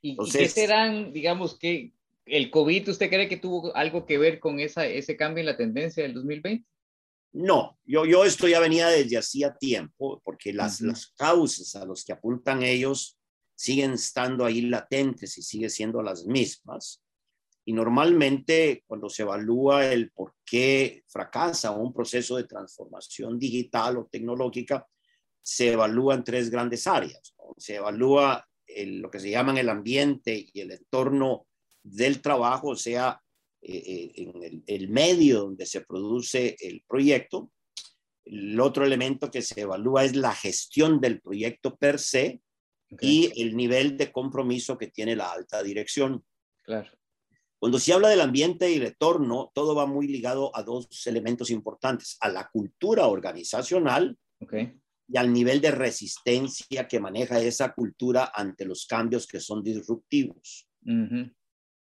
¿Y, 0.00 0.12
Entonces, 0.12 0.34
¿y 0.34 0.38
qué 0.44 0.48
serán, 0.48 1.12
digamos, 1.12 1.58
que 1.58 1.92
el 2.24 2.50
COVID, 2.50 2.88
usted 2.88 3.10
cree 3.10 3.28
que 3.28 3.36
tuvo 3.36 3.76
algo 3.76 4.06
que 4.06 4.16
ver 4.16 4.40
con 4.40 4.58
esa, 4.58 4.86
ese 4.86 5.18
cambio 5.18 5.40
en 5.40 5.46
la 5.48 5.58
tendencia 5.58 6.02
del 6.02 6.14
2020? 6.14 6.64
No, 7.34 7.78
yo, 7.84 8.04
yo 8.04 8.24
esto 8.24 8.46
ya 8.46 8.60
venía 8.60 8.86
desde 8.86 9.18
hacía 9.18 9.56
tiempo, 9.56 10.22
porque 10.24 10.52
las, 10.52 10.80
uh 10.80 10.84
-huh. 10.84 10.86
las 10.88 11.08
causas 11.16 11.74
a 11.74 11.84
los 11.84 12.04
que 12.04 12.12
apuntan 12.12 12.62
ellos 12.62 13.18
siguen 13.56 13.94
estando 13.94 14.44
ahí 14.44 14.62
latentes 14.62 15.36
y 15.36 15.42
siguen 15.42 15.70
siendo 15.70 16.00
las 16.00 16.24
mismas. 16.26 17.02
Y 17.64 17.72
normalmente 17.72 18.84
cuando 18.86 19.08
se 19.08 19.22
evalúa 19.22 19.84
el 19.86 20.12
por 20.12 20.34
qué 20.44 21.02
fracasa 21.08 21.72
un 21.72 21.92
proceso 21.92 22.36
de 22.36 22.44
transformación 22.44 23.36
digital 23.36 23.96
o 23.96 24.06
tecnológica, 24.06 24.86
se 25.42 25.72
evalúa 25.72 26.14
en 26.14 26.24
tres 26.24 26.50
grandes 26.50 26.86
áreas. 26.86 27.34
¿no? 27.38 27.54
Se 27.58 27.76
evalúa 27.76 28.46
el, 28.64 29.00
lo 29.00 29.10
que 29.10 29.18
se 29.18 29.30
llaman 29.30 29.58
el 29.58 29.70
ambiente 29.70 30.46
y 30.52 30.60
el 30.60 30.70
entorno 30.70 31.46
del 31.82 32.20
trabajo, 32.22 32.68
o 32.68 32.76
sea, 32.76 33.20
eh, 33.66 34.12
en 34.16 34.42
el, 34.42 34.62
el, 34.66 34.88
medio 34.88 35.40
donde 35.40 35.66
se 35.66 35.80
produce 35.80 36.56
el 36.60 36.84
proyecto. 36.86 37.50
El 38.24 38.58
otro 38.60 38.84
elemento 38.84 39.30
que 39.30 39.42
se 39.42 39.62
evalúa 39.62 40.04
es 40.04 40.16
la 40.16 40.34
gestión 40.34 41.00
del 41.00 41.20
proyecto 41.20 41.76
per 41.76 41.98
se 41.98 42.40
okay. 42.90 43.32
y 43.34 43.42
el 43.42 43.56
nivel 43.56 43.96
de 43.96 44.12
compromiso 44.12 44.78
que 44.78 44.88
tiene 44.88 45.16
la 45.16 45.30
alta 45.30 45.62
dirección. 45.62 46.24
Claro. 46.62 46.90
Cuando 47.58 47.78
se 47.78 47.92
habla 47.92 48.08
del 48.08 48.20
ambiente 48.20 48.70
y 48.70 48.76
el 48.76 48.86
entorno, 48.86 49.50
todo 49.54 49.74
va 49.74 49.86
muy 49.86 50.06
ligado 50.06 50.54
a 50.54 50.62
dos 50.62 51.06
elementos 51.06 51.50
importantes, 51.50 52.16
a 52.20 52.28
la 52.28 52.48
cultura 52.50 53.06
organizacional 53.06 54.18
okay 54.40 54.78
y 55.08 55.18
al 55.18 55.32
nivel 55.32 55.60
de 55.60 55.70
resistencia 55.70 56.88
que 56.88 57.00
maneja 57.00 57.40
esa 57.40 57.72
cultura 57.72 58.32
ante 58.34 58.64
los 58.64 58.86
cambios 58.86 59.26
que 59.26 59.40
son 59.40 59.62
disruptivos. 59.62 60.68
Uh 60.84 60.90
-huh. 60.90 61.34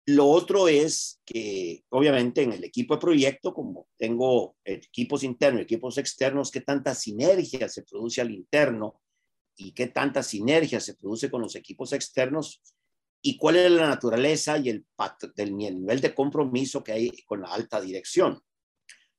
Lo 0.09 0.25
otro 0.25 0.69
es 0.69 1.19
que, 1.25 1.83
obviamente, 1.89 2.41
en 2.41 2.53
el 2.53 2.63
equipo 2.63 2.95
de 2.95 3.01
proyecto, 3.01 3.53
como 3.53 3.89
tengo 3.97 4.55
equipos 4.63 5.21
internos, 5.21 5.63
equipos 5.63 5.97
externos, 5.97 6.49
qué 6.49 6.61
tanta 6.61 6.95
sinergia 6.95 7.67
se 7.67 7.83
produce 7.83 8.21
al 8.21 8.31
interno 8.31 9.01
y 9.57 9.73
qué 9.73 9.87
tanta 9.87 10.23
sinergia 10.23 10.79
se 10.79 10.95
produce 10.95 11.29
con 11.29 11.41
los 11.41 11.55
equipos 11.55 11.91
externos 11.91 12.61
y 13.21 13.35
cuál 13.35 13.57
es 13.57 13.69
la 13.69 13.89
naturaleza 13.89 14.57
y 14.57 14.69
el, 14.69 14.85
nivel 15.57 15.99
de 15.99 16.15
compromiso 16.15 16.81
que 16.81 16.93
hay 16.93 17.11
con 17.25 17.41
la 17.41 17.49
alta 17.49 17.81
dirección. 17.81 18.39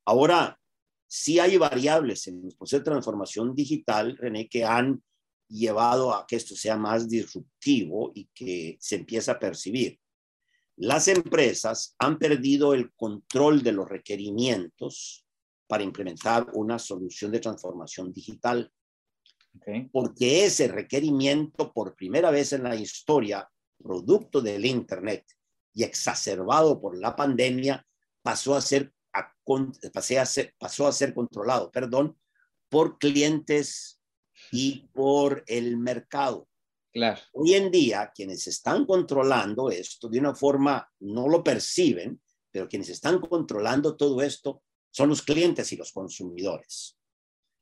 Ahora, 0.06 0.58
sí 1.06 1.38
hay 1.38 1.58
variables 1.58 2.28
en 2.28 2.46
el 2.46 2.56
proceso 2.56 2.78
de 2.78 2.84
transformación 2.84 3.54
digital, 3.54 4.16
René, 4.16 4.48
que 4.48 4.64
han 4.64 5.02
llevado 5.48 6.14
a 6.14 6.26
que 6.26 6.36
esto 6.36 6.56
sea 6.56 6.78
más 6.78 7.10
disruptivo 7.10 8.10
y 8.14 8.30
que 8.32 8.78
se 8.80 8.96
empiece 8.96 9.30
a 9.30 9.38
percibir. 9.38 10.00
Las 10.78 11.08
empresas 11.08 11.94
han 11.98 12.18
perdido 12.18 12.72
el 12.72 12.92
control 12.92 13.62
de 13.62 13.72
los 13.72 13.88
requerimientos 13.88 15.26
para 15.66 15.82
implementar 15.82 16.46
una 16.54 16.78
solución 16.78 17.32
de 17.32 17.40
transformación 17.40 18.12
digital. 18.12 18.72
Okay. 19.56 19.88
Porque 19.92 20.44
ese 20.44 20.68
requerimiento, 20.68 21.72
por 21.72 21.96
primera 21.96 22.30
vez 22.30 22.52
en 22.52 22.62
la 22.62 22.76
historia, 22.76 23.48
producto 23.76 24.40
del 24.40 24.64
Internet 24.64 25.24
y 25.74 25.82
exacerbado 25.82 26.80
por 26.80 26.96
la 26.96 27.16
pandemia, 27.16 27.84
pasó 28.22 28.54
a 28.54 28.60
ser 28.60 28.92
a, 29.12 29.34
pasé 29.92 30.18
a 30.18 30.26
ser, 30.26 30.54
pasó 30.58 30.86
a 30.86 30.92
ser 30.92 31.12
controlado, 31.12 31.70
perdón, 31.72 32.16
por 32.68 32.98
clientes 32.98 34.00
y 34.52 34.88
por 34.92 35.42
el 35.46 35.76
mercado. 35.76 36.48
Claro. 36.92 37.20
Hoy 37.32 37.54
en 37.54 37.70
día, 37.70 38.10
quienes 38.14 38.46
están 38.46 38.86
controlando 38.86 39.70
esto 39.70 40.08
de 40.08 40.18
una 40.18 40.34
forma, 40.34 40.88
no 41.00 41.28
lo 41.28 41.44
perciben, 41.44 42.20
pero 42.50 42.68
quienes 42.68 42.88
están 42.88 43.20
controlando 43.20 43.96
todo 43.96 44.22
esto 44.22 44.62
son 44.90 45.10
los 45.10 45.22
clientes 45.22 45.72
y 45.72 45.76
los 45.76 45.92
consumidores. 45.92 46.96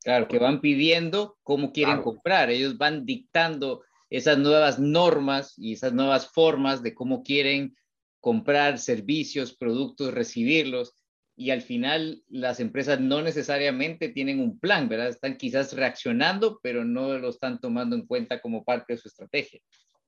Claro, 0.02 0.28
que 0.28 0.38
van 0.38 0.60
pidiendo 0.60 1.36
cómo 1.42 1.72
quieren 1.72 1.96
claro. 1.96 2.04
comprar. 2.04 2.50
Ellos 2.50 2.78
van 2.78 3.04
dictando 3.04 3.82
esas 4.08 4.38
nuevas 4.38 4.78
normas 4.78 5.54
y 5.56 5.72
esas 5.72 5.92
nuevas 5.92 6.28
formas 6.28 6.82
de 6.82 6.94
cómo 6.94 7.22
quieren 7.22 7.76
comprar 8.20 8.78
servicios, 8.78 9.56
productos, 9.56 10.14
recibirlos 10.14 10.94
y 11.36 11.50
al 11.50 11.60
final 11.60 12.24
las 12.28 12.60
empresas 12.60 12.98
no 12.98 13.20
necesariamente 13.20 14.08
tienen 14.08 14.40
un 14.40 14.58
plan, 14.58 14.88
¿verdad? 14.88 15.08
Están 15.08 15.36
quizás 15.36 15.74
reaccionando, 15.74 16.58
pero 16.62 16.82
no 16.82 17.18
lo 17.18 17.28
están 17.28 17.60
tomando 17.60 17.94
en 17.94 18.06
cuenta 18.06 18.40
como 18.40 18.64
parte 18.64 18.94
de 18.94 18.98
su 18.98 19.08
estrategia. 19.08 19.60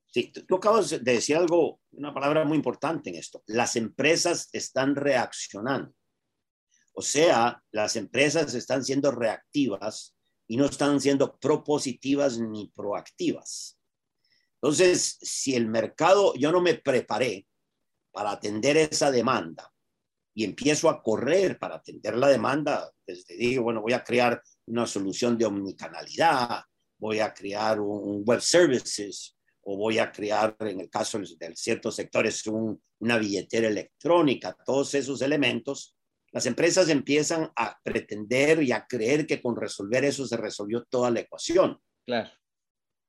Sí, 0.07 0.33
tú 0.33 0.57
acabas 0.57 0.89
de 0.89 0.99
decir 1.01 1.37
algo, 1.37 1.81
una 1.93 2.15
palabra 2.15 2.47
muy 2.47 2.57
importante 2.57 3.11
en 3.11 3.17
esto. 3.17 3.43
Las 3.47 3.77
empresas 3.77 4.49
están 4.53 4.97
reaccionando. 4.97 5.93
O 6.95 7.03
sea, 7.03 7.63
las 7.73 7.95
empresas 7.97 8.55
están 8.55 8.83
siendo 8.83 9.11
reactivas 9.11 10.17
y 10.47 10.57
no 10.57 10.65
están 10.65 10.99
siendo 10.99 11.39
propositivas 11.39 12.39
ni 12.39 12.69
proactivas. 12.75 13.79
Entonces, 14.55 15.19
si 15.21 15.55
el 15.55 15.69
mercado, 15.69 16.35
yo 16.37 16.51
no 16.53 16.63
me 16.63 16.75
preparé 16.75 17.47
para 18.11 18.31
atender 18.31 18.79
esa 18.79 19.11
demanda 19.11 19.71
y 20.35 20.45
empiezo 20.45 20.89
a 20.89 21.03
correr 21.03 21.59
para 21.59 21.77
atender 21.77 22.17
la 22.17 22.29
demanda, 22.29 22.91
desde 23.07 23.37
digo, 23.37 23.65
bueno, 23.65 23.83
voy 23.83 23.93
a 23.93 24.05
crear 24.05 24.43
una 24.67 24.87
solución 24.87 25.37
de 25.37 25.47
omnicanalidad, 25.47 26.63
voy 26.99 27.21
a 27.21 27.33
crear 27.33 27.81
un 27.81 28.23
web 28.25 28.41
services 28.41 29.37
o 29.63 29.77
voy 29.77 29.99
a 29.99 30.11
crear, 30.11 30.57
en 30.61 30.81
el 30.81 30.89
caso 30.89 31.19
de 31.19 31.55
ciertos 31.55 31.97
sectores, 31.97 32.43
una 32.47 33.19
billetera 33.19 33.69
electrónica, 33.69 34.57
todos 34.65 34.95
esos 34.95 35.21
elementos, 35.23 35.95
las 36.31 36.47
empresas 36.47 36.89
empiezan 36.89 37.51
a 37.57 37.79
pretender 37.83 38.63
y 38.63 38.73
a 38.73 38.87
creer 38.87 39.27
que 39.27 39.41
con 39.41 39.57
resolver 39.57 40.05
eso 40.05 40.27
se 40.27 40.37
resolvió 40.37 40.85
toda 40.85 41.11
la 41.11 41.21
ecuación. 41.21 41.81
Claro. 42.05 42.31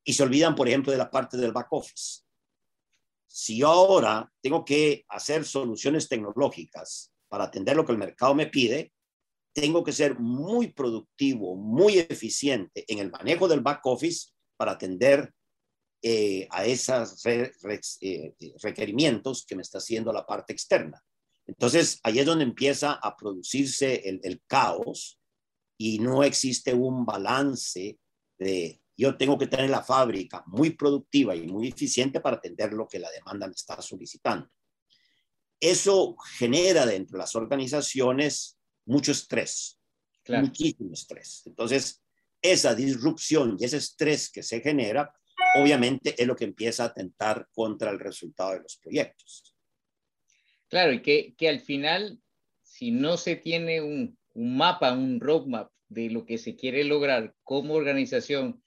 Y 0.04 0.14
se 0.14 0.24
olvidan, 0.24 0.56
por 0.56 0.68
ejemplo, 0.68 0.92
de 0.92 0.98
la 0.98 1.12
parte 1.12 1.38
del 1.38 1.52
back 1.52 1.68
office. 1.72 2.24
Si 3.32 3.62
ahora 3.62 4.30
tengo 4.42 4.66
que 4.66 5.06
hacer 5.08 5.46
soluciones 5.46 6.10
tecnológicas 6.10 7.14
para 7.28 7.44
atender 7.44 7.76
lo 7.76 7.86
que 7.86 7.92
el 7.92 8.00
mercado 8.00 8.34
me 8.34 8.48
pide, 8.48 8.92
tengo 9.54 9.84
que 9.84 9.92
ser 9.92 10.20
muy 10.20 10.74
productivo, 10.74 11.56
muy 11.56 12.00
eficiente 12.00 12.86
en 12.88 12.98
el 12.98 13.12
manejo 13.12 13.48
del 13.48 13.62
back 13.62 13.86
office 13.86 14.32
para 14.58 14.72
atender 14.72 15.32
eh, 16.02 16.48
a 16.50 16.66
esos 16.66 17.24
eh, 17.26 17.52
requerimientos 18.64 19.46
que 19.46 19.56
me 19.56 19.62
está 19.62 19.78
haciendo 19.78 20.12
la 20.12 20.26
parte 20.26 20.54
externa. 20.54 21.00
Entonces, 21.46 22.00
ahí 22.04 22.20
es 22.20 22.26
donde 22.26 22.46
empieza 22.46 22.94
a 22.94 23.16
producirse 23.16 24.02
el 24.06 24.42
caos 24.48 25.20
y 25.78 26.00
no 26.00 26.24
existe 26.24 26.74
un 26.74 27.06
balance 27.06 28.00
de 28.40 28.82
yo 29.00 29.16
tengo 29.16 29.38
que 29.38 29.48
tener 29.48 29.70
la 29.70 29.82
fábrica 29.82 30.44
muy 30.48 30.72
productiva 30.72 31.34
y 31.34 31.48
muy 31.48 31.70
eficiente 31.70 32.20
para 32.20 32.36
atender 32.36 32.74
lo 32.74 32.86
que 32.86 33.00
la 33.00 33.10
demanda 33.10 33.48
me 33.48 33.54
está 33.54 33.82
solicitando. 33.82 34.50
Eso 35.58 36.18
genera 36.38 36.86
dentro 36.86 37.18
de 37.18 37.20
las 37.20 37.34
organizaciones 37.34 38.60
mucho 38.86 39.14
estrés, 39.14 39.80
muchísimo 40.28 40.92
estrés. 40.94 41.44
Entonces, 41.46 42.04
esa 42.42 42.76
disrupción 42.76 43.56
y 43.58 43.64
ese 43.64 43.78
estrés 43.78 44.30
que 44.30 44.44
se 44.44 44.60
genera, 44.60 45.14
obviamente 45.56 46.22
es 46.22 46.28
lo 46.28 46.36
que 46.36 46.46
empieza 46.46 46.84
a 46.84 46.88
atentar 46.88 47.48
contra 47.54 47.92
el 47.92 48.00
resultado 48.00 48.52
de 48.52 48.62
los 48.62 48.76
proyectos. 48.78 49.56
Claro, 50.68 50.92
y 50.92 51.02
que, 51.02 51.36
que 51.38 51.48
al 51.48 51.62
final, 51.62 52.20
si 52.64 52.92
no 52.92 53.16
se 53.16 53.38
tiene 53.38 53.82
un, 53.82 54.18
un 54.34 54.58
mapa, 54.58 54.92
un 54.92 55.22
roadmap 55.22 55.72
de 55.88 56.10
lo 56.10 56.26
que 56.26 56.38
se 56.38 56.58
quiere 56.58 56.84
lograr 56.84 57.34
como 57.44 57.76
organización, 57.76 58.62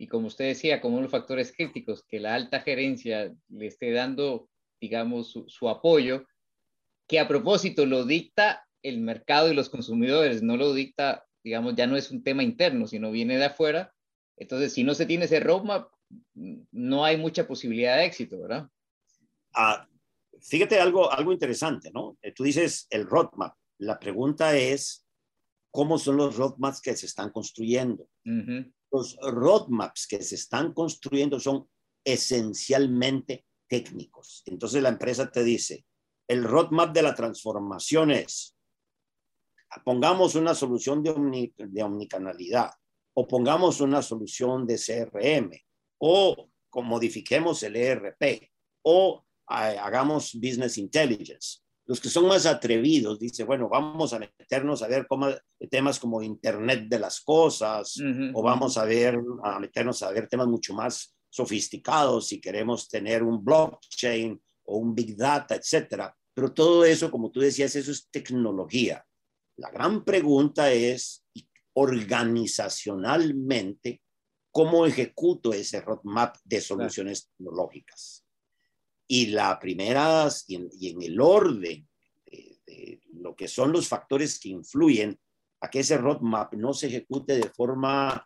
y 0.00 0.06
como 0.06 0.28
usted 0.28 0.46
decía, 0.46 0.80
como 0.80 1.02
los 1.02 1.10
factores 1.10 1.52
críticos, 1.54 2.02
que 2.08 2.20
la 2.20 2.34
alta 2.34 2.60
gerencia 2.60 3.34
le 3.50 3.66
esté 3.66 3.92
dando, 3.92 4.48
digamos, 4.80 5.38
su, 5.46 5.68
apoyo, 5.68 6.24
que 7.06 7.20
a 7.20 7.28
propósito 7.28 7.84
lo 7.84 8.06
dicta 8.06 8.66
el 8.82 9.00
mercado 9.00 9.52
y 9.52 9.54
los 9.54 9.68
consumidores, 9.68 10.42
no 10.42 10.56
lo 10.56 10.72
dicta, 10.72 11.26
digamos, 11.44 11.74
ya 11.76 11.86
no 11.86 11.98
es 11.98 12.10
un 12.10 12.22
tema 12.22 12.42
interno, 12.42 12.86
sino 12.86 13.10
viene 13.10 13.36
de 13.36 13.44
afuera. 13.44 13.92
Entonces, 14.38 14.72
si 14.72 14.84
no 14.84 14.94
se 14.94 15.04
tiene 15.04 15.26
ese 15.26 15.38
roadmap, 15.38 15.90
no 16.32 17.04
hay 17.04 17.18
mucha 17.18 17.46
posibilidad 17.46 17.98
de 17.98 18.06
éxito, 18.06 18.40
¿verdad? 18.40 18.68
Ah, 19.52 19.86
fíjate 20.40 20.80
algo, 20.80 21.12
algo 21.12 21.30
interesante, 21.30 21.90
¿no? 21.92 22.16
Eh, 22.22 22.32
tú 22.32 22.44
dices 22.44 22.86
el 22.88 23.06
roadmap. 23.06 23.54
La 23.76 23.98
pregunta 23.98 24.56
es, 24.56 25.06
¿cómo 25.70 25.98
son 25.98 26.16
los 26.16 26.36
roadmaps 26.36 26.80
que 26.80 26.96
se 26.96 27.04
están 27.04 27.28
construyendo? 27.28 28.08
Los 28.92 29.16
roadmaps 29.20 30.06
que 30.06 30.22
se 30.22 30.34
están 30.34 30.72
construyendo 30.72 31.38
son 31.38 31.68
esencialmente 32.04 33.46
técnicos. 33.68 34.42
Entonces 34.46 34.82
la 34.82 34.88
empresa 34.88 35.30
te 35.30 35.44
dice, 35.44 35.84
el 36.28 36.44
roadmap 36.44 36.92
de 36.92 37.02
la 37.02 37.14
transformación 37.14 38.10
es, 38.10 38.56
pongamos 39.84 40.34
una 40.34 40.54
solución 40.54 41.02
de, 41.02 41.82
omnicanalidad 41.82 42.72
o 43.14 43.26
pongamos 43.26 43.80
una 43.80 44.02
solución 44.02 44.66
de 44.66 44.76
CRM 44.76 45.52
o 45.98 46.50
modifiquemos 46.74 47.62
el 47.62 47.76
ERP 47.76 48.50
o 48.82 49.24
hagamos 49.46 50.34
business 50.34 50.78
intelligence 50.78 51.59
los 51.90 52.00
que 52.00 52.08
son 52.08 52.28
más 52.28 52.46
atrevidos 52.46 53.18
dicen, 53.18 53.48
bueno, 53.48 53.68
vamos 53.68 54.12
a 54.12 54.20
meternos 54.20 54.80
a 54.80 54.86
ver 54.86 55.08
cómo, 55.08 55.26
temas 55.68 55.98
como 55.98 56.22
Internet 56.22 56.86
de 56.88 57.00
las 57.00 57.20
Cosas, 57.20 57.96
o 58.32 58.42
vamos 58.44 58.78
a 58.78 58.84
ver, 58.84 59.18
a 59.42 59.58
meternos 59.58 60.00
a 60.04 60.12
ver 60.12 60.28
temas 60.28 60.46
mucho 60.46 60.72
más 60.72 61.16
sofisticados 61.28 62.28
si 62.28 62.40
queremos 62.40 62.88
tener 62.88 63.24
un 63.24 63.44
blockchain 63.44 64.40
o 64.66 64.76
un 64.76 64.94
big 64.94 65.16
data, 65.16 65.56
etcétera. 65.56 66.16
Pero 66.32 66.52
todo 66.52 66.84
eso, 66.84 67.10
como 67.10 67.32
tú 67.32 67.40
decías, 67.40 67.74
eso 67.74 67.90
es 67.90 68.08
tecnología. 68.08 69.04
La 69.56 69.72
gran 69.72 70.04
pregunta 70.04 70.70
es, 70.70 71.24
organizacionalmente, 71.72 74.00
¿cómo 74.52 74.86
ejecuto 74.86 75.52
ese 75.52 75.80
roadmap 75.80 76.36
de 76.44 76.60
soluciones 76.60 77.32
tecnológicas? 77.36 78.19
Y 79.12 79.26
la 79.26 79.58
primera, 79.58 80.28
y 80.46 80.54
en, 80.86 81.02
el 81.02 81.20
orden 81.20 81.84
de, 82.24 83.00
lo 83.14 83.34
que 83.34 83.48
son 83.48 83.72
los 83.72 83.88
factores 83.88 84.38
que 84.38 84.50
influyen 84.50 85.18
a 85.62 85.68
que 85.68 85.80
ese 85.80 85.98
roadmap 85.98 86.54
no 86.54 86.72
se 86.72 86.86
ejecute 86.86 87.34
de 87.34 87.50
forma 87.50 88.24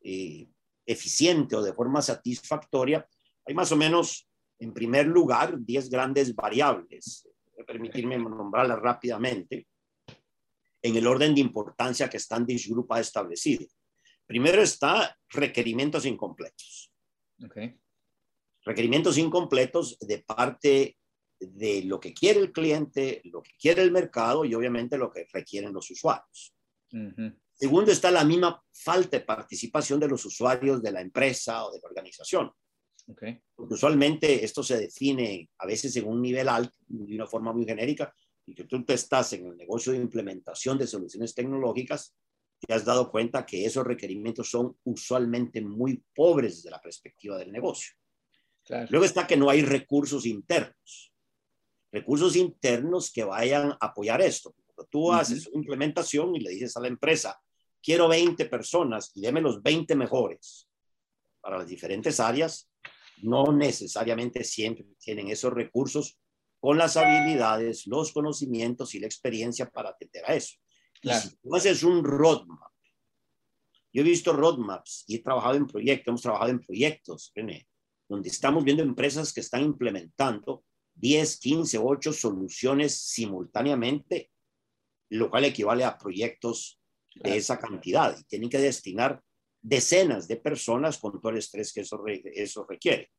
eh, 0.00 0.48
eficiente 0.86 1.56
o 1.56 1.62
de 1.62 1.72
forma 1.72 2.00
satisfactoria, 2.00 3.04
hay 3.44 3.52
más 3.52 3.72
o 3.72 3.76
menos, 3.76 4.28
en 4.60 4.72
primer 4.72 5.08
lugar, 5.08 5.58
10 5.58 5.90
grandes 5.90 6.36
variables. 6.36 7.28
Permitirme 7.66 8.16
nombrarlas 8.16 8.78
rápidamente 8.78 9.66
en 10.82 10.94
el 10.94 11.06
orden 11.08 11.34
de 11.34 11.40
importancia 11.40 12.08
que 12.08 12.20
Standish 12.20 12.62
disgrupa 12.62 13.00
establecido. 13.00 13.66
Primero 14.24 14.62
está 14.62 15.18
requerimientos 15.30 16.06
incompletos. 16.06 16.92
Okay 17.44 17.76
requerimientos 18.64 19.18
incompletos 19.18 19.98
de 20.00 20.18
parte 20.18 20.96
de 21.38 21.82
lo 21.82 21.98
que 21.98 22.14
quiere 22.14 22.40
el 22.40 22.52
cliente, 22.52 23.20
lo 23.24 23.42
que 23.42 23.52
quiere 23.58 23.82
el 23.82 23.90
mercado 23.90 24.44
y 24.44 24.54
obviamente 24.54 24.96
lo 24.96 25.10
que 25.10 25.26
requieren 25.32 25.72
los 25.72 25.90
usuarios. 25.90 26.54
Segundo, 27.52 27.92
está 27.92 28.10
la 28.10 28.24
misma 28.24 28.62
falta 28.72 29.18
de 29.18 29.24
participación 29.24 29.98
de 30.00 30.08
los 30.08 30.24
usuarios 30.24 30.82
de 30.82 30.92
la 30.92 31.00
empresa 31.00 31.64
o 31.64 31.72
de 31.72 31.80
la 31.80 31.88
organización. 31.88 32.50
Okay. 33.06 33.40
Porque 33.54 33.74
usualmente 33.74 34.44
esto 34.44 34.62
se 34.62 34.78
define 34.78 35.50
a 35.58 35.66
veces 35.66 35.96
en 35.96 36.06
un 36.06 36.22
nivel 36.22 36.48
alto, 36.48 36.76
de 36.86 37.14
una 37.14 37.26
forma 37.26 37.52
muy 37.52 37.64
genérica, 37.64 38.14
y 38.46 38.54
que 38.54 38.64
tú 38.64 38.84
estás 38.88 39.32
en 39.32 39.46
el 39.46 39.56
negocio 39.56 39.92
de 39.92 39.98
implementación 39.98 40.78
de 40.78 40.86
soluciones 40.86 41.34
tecnológicas, 41.34 42.14
te 42.60 42.74
has 42.74 42.84
dado 42.84 43.10
cuenta 43.10 43.44
que 43.44 43.64
esos 43.64 43.84
requerimientos 43.84 44.50
son 44.50 44.76
usualmente 44.84 45.60
muy 45.60 46.02
pobres 46.14 46.56
desde 46.56 46.70
la 46.70 46.80
perspectiva 46.80 47.36
del 47.38 47.50
negocio. 47.50 47.92
Luego 48.88 49.04
está 49.04 49.26
que 49.26 49.36
no 49.36 49.50
hay 49.50 49.62
recursos 49.62 50.26
internos. 50.26 51.12
Recursos 51.90 52.36
internos 52.36 53.12
que 53.12 53.24
vayan 53.24 53.72
a 53.72 53.78
apoyar 53.80 54.22
esto. 54.22 54.54
Cuando 54.66 54.88
tú 54.88 55.12
haces 55.12 55.46
una 55.48 55.58
implementación 55.58 56.34
y 56.34 56.40
le 56.40 56.50
dices 56.50 56.76
a 56.76 56.80
la 56.80 56.88
empresa, 56.88 57.40
quiero 57.82 58.08
20 58.08 58.46
personas 58.46 59.10
y 59.14 59.20
déme 59.20 59.40
los 59.40 59.62
20 59.62 59.94
mejores 59.96 60.68
para 61.40 61.58
las 61.58 61.68
diferentes 61.68 62.20
áreas, 62.20 62.70
no 63.22 63.52
necesariamente 63.52 64.44
siempre 64.44 64.86
tienen 64.98 65.28
esos 65.28 65.52
recursos 65.52 66.18
con 66.60 66.78
las 66.78 66.96
habilidades, 66.96 67.86
los 67.88 68.12
conocimientos 68.12 68.94
y 68.94 69.00
la 69.00 69.06
experiencia 69.06 69.68
para 69.68 69.90
atender 69.90 70.24
a 70.26 70.34
eso. 70.34 70.56
Claro. 71.00 71.20
si 71.20 71.36
tú 71.36 71.56
haces 71.56 71.82
un 71.82 72.04
roadmap, 72.04 72.70
yo 73.92 74.02
he 74.02 74.04
visto 74.04 74.32
roadmaps 74.32 75.04
y 75.08 75.16
he 75.16 75.18
trabajado 75.18 75.56
en 75.56 75.66
proyectos, 75.66 76.08
hemos 76.08 76.22
trabajado 76.22 76.50
en 76.50 76.60
proyectos, 76.60 77.32
René, 77.34 77.66
donde 78.12 78.28
estamos 78.28 78.62
viendo 78.62 78.82
empresas 78.82 79.32
que 79.32 79.40
están 79.40 79.62
implementando 79.62 80.64
10, 80.94 81.38
15, 81.38 81.78
8 81.78 82.12
soluciones 82.12 82.94
simultáneamente, 82.94 84.30
lo 85.08 85.30
cual 85.30 85.46
equivale 85.46 85.84
a 85.84 85.96
proyectos 85.96 86.78
de 87.14 87.36
esa 87.36 87.58
cantidad 87.58 88.16
y 88.18 88.24
tienen 88.24 88.50
que 88.50 88.58
destinar 88.58 89.22
decenas 89.60 90.28
de 90.28 90.36
personas 90.36 90.98
con 90.98 91.20
todo 91.20 91.30
el 91.30 91.38
estrés 91.38 91.72
que 91.72 91.80
eso, 91.80 92.02
eso 92.06 92.66
requiere. 92.68 93.10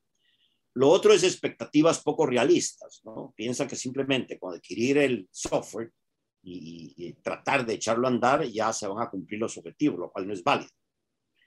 Lo 0.76 0.90
otro 0.90 1.14
es 1.14 1.24
expectativas 1.24 2.02
poco 2.02 2.26
realistas, 2.26 3.02
¿no? 3.04 3.34
Piensa 3.36 3.68
que 3.68 3.76
simplemente 3.76 4.40
con 4.40 4.56
adquirir 4.56 4.98
el 4.98 5.28
software 5.32 5.92
y, 6.44 7.14
tratar 7.24 7.66
de 7.66 7.76
echarlo 7.76 8.08
a 8.08 8.12
andar, 8.12 8.44
ya 8.44 8.74
se 8.74 8.88
van 8.88 9.02
a 9.02 9.10
cumplir 9.10 9.40
los 9.40 9.58
objetivos, 9.58 10.00
lo 10.00 10.12
cual 10.12 10.28
no 10.28 10.34
es 10.34 10.44
válido. 10.44 10.72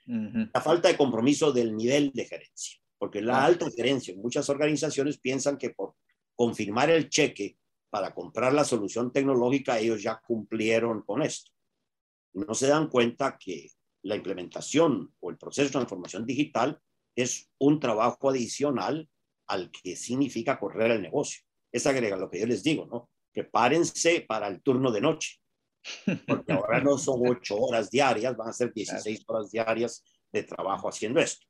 La 0.05 0.61
falta 0.61 0.87
de 0.87 0.97
compromiso 0.97 1.51
del 1.51 1.75
nivel 1.75 2.11
de 2.13 2.25
gerencia, 2.25 2.79
porque 2.97 3.21
la 3.21 3.45
alta 3.45 3.69
gerencia 3.75 4.13
en 4.13 4.21
muchas 4.21 4.49
organizaciones 4.49 5.19
piensan 5.19 5.57
que 5.57 5.71
por 5.71 5.95
confirmar 6.35 6.89
el 6.89 7.09
cheque 7.09 7.57
para 7.89 8.13
comprar 8.13 8.53
la 8.53 8.63
solución 8.63 9.11
tecnológica, 9.11 9.79
ellos 9.79 10.03
ya 10.03 10.19
cumplieron 10.19 11.01
con 11.01 11.21
esto. 11.21 11.51
No 12.33 12.53
se 12.53 12.67
dan 12.67 12.89
cuenta 12.89 13.37
que 13.37 13.71
la 14.03 14.15
implementación 14.15 15.13
o 15.19 15.29
el 15.29 15.37
proceso 15.37 15.67
de 15.67 15.71
transformación 15.71 16.25
digital 16.25 16.79
es 17.15 17.49
un 17.57 17.79
trabajo 17.79 18.29
adicional 18.29 19.09
al 19.47 19.71
que 19.71 19.95
significa 19.95 20.59
correr 20.59 20.91
el 20.91 21.01
negocio. 21.01 21.41
Es 21.71 21.87
agrega 21.87 22.17
lo 22.17 22.29
que 22.29 22.39
yo 22.39 22.45
les 22.45 22.63
digo, 22.63 22.85
¿no? 22.85 23.09
Prepárense 23.31 24.21
para 24.21 24.47
el 24.47 24.61
turno 24.61 24.91
de 24.91 25.01
noche, 25.01 25.39
porque 26.27 26.53
ahora 26.53 26.81
no 26.81 26.97
son 26.97 27.21
ocho 27.27 27.57
horas 27.57 27.89
diarias, 27.89 28.35
van 28.35 28.49
a 28.49 28.53
ser 28.53 28.73
16 28.73 29.23
horas 29.27 29.51
diarias 29.51 30.03
de 30.31 30.43
trabajo 30.43 30.89
haciendo 30.89 31.19
esto. 31.19 31.45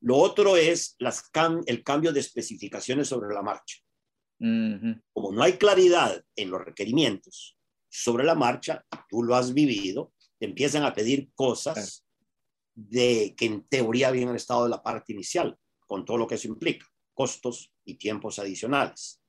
Lo 0.00 0.16
otro 0.16 0.56
es 0.56 0.94
las 0.98 1.30
el 1.66 1.82
cambio 1.82 2.12
de 2.12 2.20
especificaciones 2.20 3.08
sobre 3.08 3.34
la 3.34 3.42
marcha. 3.42 3.78
Como 4.38 5.32
no 5.32 5.42
hay 5.42 5.54
claridad 5.54 6.22
en 6.34 6.50
los 6.50 6.64
requerimientos 6.64 7.56
sobre 7.88 8.24
la 8.24 8.34
marcha, 8.34 8.84
tú 9.08 9.22
lo 9.22 9.34
has 9.34 9.54
vivido, 9.54 10.12
te 10.38 10.46
empiezan 10.46 10.84
a 10.84 10.92
pedir 10.92 11.30
cosas 11.34 12.04
de 12.74 13.34
que 13.36 13.46
en 13.46 13.66
teoría 13.66 14.08
habían 14.08 14.34
estado 14.36 14.64
de 14.64 14.70
la 14.70 14.82
parte 14.82 15.12
inicial, 15.14 15.58
con 15.86 16.04
todo 16.04 16.18
lo 16.18 16.26
que 16.26 16.34
eso 16.34 16.48
implica, 16.48 16.86
costos 17.14 17.72
y 17.84 17.94
tiempos 17.94 18.38
adicionales. 18.38 19.22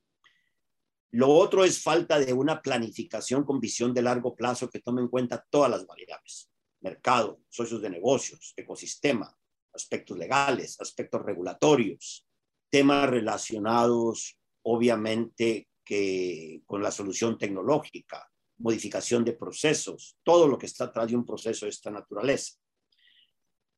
Lo 1.11 1.29
otro 1.29 1.63
es 1.63 1.81
falta 1.81 2.19
de 2.19 2.33
una 2.33 2.61
planificación 2.61 3.45
con 3.45 3.61
visión 3.61 3.93
de 3.93 4.01
largo 4.01 4.35
plazo 4.35 4.69
que 4.69 4.81
tome 4.81 5.01
en 5.01 5.07
cuenta 5.07 5.45
todas 5.49 5.71
las 5.71 5.87
variables, 5.87 6.51
mercado, 6.81 7.39
socios 7.47 7.81
de 7.81 7.89
negocios, 7.89 8.53
ecosistema, 8.57 9.33
aspectos 9.77 10.17
legales, 10.17 10.79
aspectos 10.79 11.21
regulatorios, 11.23 12.25
temas 12.69 13.09
relacionados 13.09 14.37
obviamente 14.63 15.69
que 15.85 16.61
con 16.65 16.83
la 16.83 16.91
solución 16.91 17.37
tecnológica, 17.37 18.29
modificación 18.57 19.23
de 19.23 19.33
procesos, 19.33 20.17
todo 20.23 20.47
lo 20.47 20.57
que 20.57 20.65
está 20.65 20.85
atrás 20.85 21.07
de 21.07 21.15
un 21.15 21.25
proceso 21.25 21.65
de 21.65 21.69
esta 21.69 21.89
naturaleza. 21.89 22.55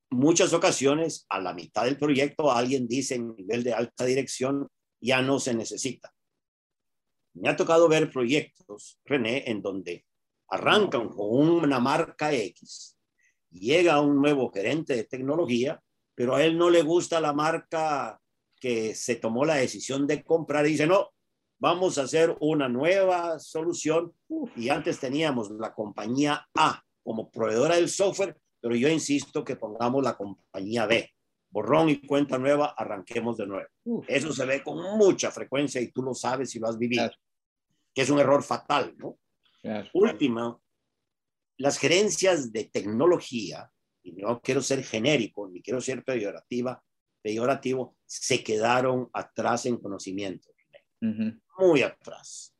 Muchas 0.09 0.53
ocasiones, 0.53 1.27
a 1.29 1.39
la 1.39 1.53
mitad 1.53 1.85
del 1.85 1.97
proyecto, 1.97 2.51
alguien 2.51 2.87
dice 2.87 3.15
en 3.15 3.35
nivel 3.35 3.63
de 3.63 3.73
alta 3.73 4.05
dirección, 4.05 4.67
ya 4.99 5.21
no 5.21 5.39
se 5.39 5.53
necesita. 5.53 6.11
Me 7.35 7.49
ha 7.49 7.55
tocado 7.55 7.87
ver 7.87 8.09
proyectos, 8.09 8.99
René, 9.05 9.43
en 9.45 9.61
donde 9.61 10.05
arrancan 10.47 11.09
con 11.09 11.27
una 11.29 11.79
marca 11.79 12.33
X, 12.33 12.97
llega 13.51 14.01
un 14.01 14.19
nuevo 14.19 14.51
gerente 14.51 14.95
de 14.95 15.03
tecnología, 15.03 15.79
pero 16.19 16.35
a 16.35 16.43
él 16.43 16.57
no 16.57 16.69
le 16.69 16.81
gusta 16.81 17.21
la 17.21 17.31
marca 17.31 18.19
que 18.59 18.93
se 18.93 19.15
tomó 19.15 19.45
la 19.45 19.55
decisión 19.55 20.05
de 20.05 20.21
comprar 20.21 20.67
y 20.67 20.71
dice, 20.71 20.85
no, 20.85 21.11
vamos 21.61 21.97
a 21.97 22.01
hacer 22.01 22.35
una 22.41 22.67
nueva 22.67 23.39
solución. 23.39 24.13
Y 24.57 24.67
antes 24.67 24.99
teníamos 24.99 25.49
la 25.51 25.73
compañía 25.73 26.45
A 26.57 26.83
como 27.01 27.31
proveedora 27.31 27.77
del 27.77 27.87
software, 27.87 28.35
pero 28.59 28.75
yo 28.75 28.89
insisto 28.89 29.45
que 29.45 29.55
pongamos 29.55 30.03
la 30.03 30.17
compañía 30.17 30.85
B. 30.87 31.09
Borrón 31.51 31.87
y 31.87 32.05
cuenta 32.05 32.37
nueva, 32.37 32.75
arranquemos 32.77 33.37
de 33.37 33.47
nuevo. 33.47 33.69
Eso 34.05 34.33
se 34.33 34.43
ve 34.43 34.61
con 34.61 34.97
mucha 34.97 35.31
frecuencia 35.31 35.79
y 35.79 35.89
tú 35.89 36.03
lo 36.03 36.13
sabes 36.13 36.53
y 36.53 36.59
lo 36.59 36.67
has 36.67 36.77
vivido, 36.77 37.09
que 37.93 38.01
es 38.01 38.09
un 38.09 38.19
error 38.19 38.43
fatal, 38.43 38.93
¿no? 38.97 39.17
Última, 39.93 40.59
las 41.55 41.77
gerencias 41.77 42.51
de 42.51 42.65
tecnología, 42.65 43.71
y 44.17 44.21
no 44.21 44.41
quiero 44.41 44.61
ser 44.61 44.83
genérico, 44.83 45.47
ni 45.47 45.61
quiero 45.61 45.81
ser 45.81 46.03
peyorativa, 46.03 46.81
peyorativo, 47.21 47.97
se 48.05 48.43
quedaron 48.43 49.09
atrás 49.13 49.65
en 49.65 49.77
conocimiento, 49.77 50.49
muy 51.57 51.81
atrás. 51.81 52.55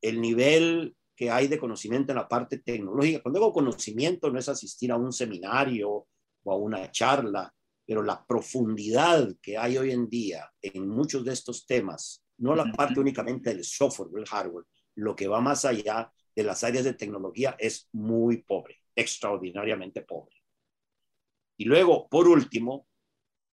El 0.00 0.20
nivel 0.20 0.96
que 1.16 1.30
hay 1.30 1.48
de 1.48 1.58
conocimiento 1.58 2.12
en 2.12 2.16
la 2.16 2.28
parte 2.28 2.58
tecnológica, 2.58 3.22
cuando 3.22 3.38
digo 3.38 3.52
conocimiento 3.52 4.30
no 4.30 4.38
es 4.38 4.48
asistir 4.48 4.90
a 4.90 4.96
un 4.96 5.12
seminario 5.12 6.06
o 6.42 6.52
a 6.52 6.56
una 6.56 6.90
charla, 6.90 7.54
pero 7.86 8.02
la 8.02 8.24
profundidad 8.26 9.28
que 9.40 9.56
hay 9.56 9.76
hoy 9.78 9.92
en 9.92 10.08
día 10.08 10.50
en 10.60 10.88
muchos 10.88 11.24
de 11.24 11.32
estos 11.32 11.66
temas, 11.66 12.24
no 12.38 12.54
la 12.54 12.70
parte 12.72 12.98
únicamente 12.98 13.50
del 13.50 13.64
software 13.64 14.08
o 14.12 14.18
el 14.18 14.26
hardware, 14.26 14.66
lo 14.96 15.14
que 15.14 15.28
va 15.28 15.40
más 15.40 15.64
allá 15.64 16.10
de 16.34 16.42
las 16.42 16.64
áreas 16.64 16.84
de 16.84 16.94
tecnología 16.94 17.56
es 17.58 17.88
muy 17.92 18.38
pobre, 18.38 18.80
extraordinariamente 18.96 20.02
pobre. 20.02 20.43
Y 21.56 21.64
luego, 21.64 22.08
por 22.08 22.28
último, 22.28 22.86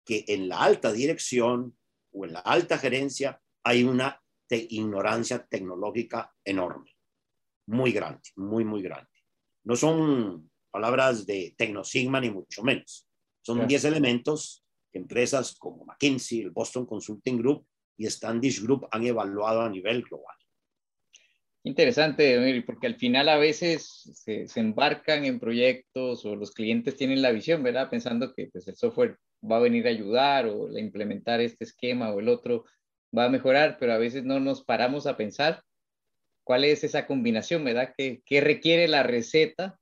que 0.06 0.26
en 0.28 0.50
la 0.50 0.60
alta 0.62 0.92
dirección 0.92 1.78
o 2.12 2.26
en 2.26 2.34
la 2.34 2.40
alta 2.40 2.78
gerencia 2.78 3.42
hay 3.64 3.84
una 3.84 4.22
ignorancia 4.50 5.46
tecnológica 5.46 6.34
enorme, 6.44 6.96
muy 7.68 7.92
grande, 7.92 8.30
muy, 8.36 8.66
muy 8.66 8.82
grande. 8.82 9.12
No 9.64 9.76
son 9.76 10.50
palabras 10.72 11.26
de 11.26 11.54
tecnosigma 11.58 12.20
ni 12.20 12.32
mucho 12.32 12.64
menos. 12.64 13.08
Son 13.42 13.68
10 13.68 13.86
elementos 13.86 14.64
que 14.92 15.00
empresas 15.00 15.56
como 15.58 15.86
McKinsey, 15.86 16.42
el 16.42 16.52
Boston 16.52 16.86
Consulting 16.86 17.38
Group 17.38 17.68
y 17.98 18.08
Standish 18.08 18.64
Group 18.64 18.88
han 18.92 19.06
evaluado 19.06 19.62
a 19.62 19.70
nivel 19.70 20.02
global. 20.04 20.36
Interesante, 21.64 22.64
porque 22.66 22.88
al 22.88 22.96
final 22.96 23.28
a 23.28 23.38
veces 23.38 24.10
se, 24.14 24.48
embarcan 24.56 25.26
en 25.26 25.40
proyectos 25.40 26.26
o 26.26 26.36
los 26.36 26.52
clientes 26.52 26.96
tienen 26.96 27.22
la 27.22 27.32
visión, 27.32 27.64
¿verdad? 27.64 27.90
Pensando 27.90 28.34
que 28.34 28.48
pues, 28.48 28.68
el 28.70 28.78
software 28.78 29.18
va 29.44 29.58
a 29.58 29.62
venir 29.62 29.86
a 29.86 29.90
ayudar 29.90 30.46
o 30.48 30.70
a 30.70 30.80
implementar 30.80 31.42
este 31.42 31.66
esquema 31.66 32.12
o 32.12 32.20
el 32.22 32.30
otro 32.30 32.64
va 33.16 33.26
a 33.26 33.30
mejorar, 33.30 33.78
pero 33.78 33.92
a 33.94 33.98
veces 33.98 34.24
no 34.24 34.40
nos 34.40 34.64
paramos 34.64 35.06
a 35.06 35.18
pensar 35.18 35.62
cuál 36.46 36.64
es 36.64 36.84
esa 36.86 37.06
combinación, 37.06 37.66
¿verdad? 37.66 37.94
¿Qué, 37.98 38.22
qué 38.26 38.40
requiere 38.40 38.88
la 38.88 39.04
receta 39.04 39.78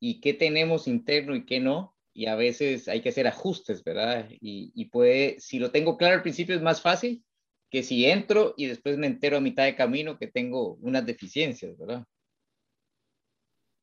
y 0.00 0.20
qué 0.20 0.34
tenemos 0.34 0.88
interno 0.88 1.36
y 1.36 1.46
qué 1.46 1.60
no? 1.60 1.94
Y 2.12 2.26
a 2.26 2.34
veces 2.34 2.88
hay 2.88 3.02
que 3.02 3.10
hacer 3.10 3.28
ajustes, 3.28 3.84
¿verdad? 3.84 4.28
Y, 4.40 4.72
y 4.74 4.86
puede, 4.86 5.38
si 5.38 5.60
lo 5.60 5.70
tengo 5.70 5.96
claro 5.96 6.16
al 6.16 6.22
principio 6.22 6.56
es 6.56 6.62
más 6.62 6.82
fácil 6.82 7.22
que 7.70 7.82
si 7.82 8.04
entro 8.06 8.54
y 8.56 8.66
después 8.66 8.98
me 8.98 9.06
entero 9.06 9.36
a 9.36 9.40
mitad 9.40 9.64
de 9.64 9.76
camino 9.76 10.18
que 10.18 10.26
tengo 10.26 10.74
unas 10.82 11.06
deficiencias, 11.06 11.78
¿verdad? 11.78 12.04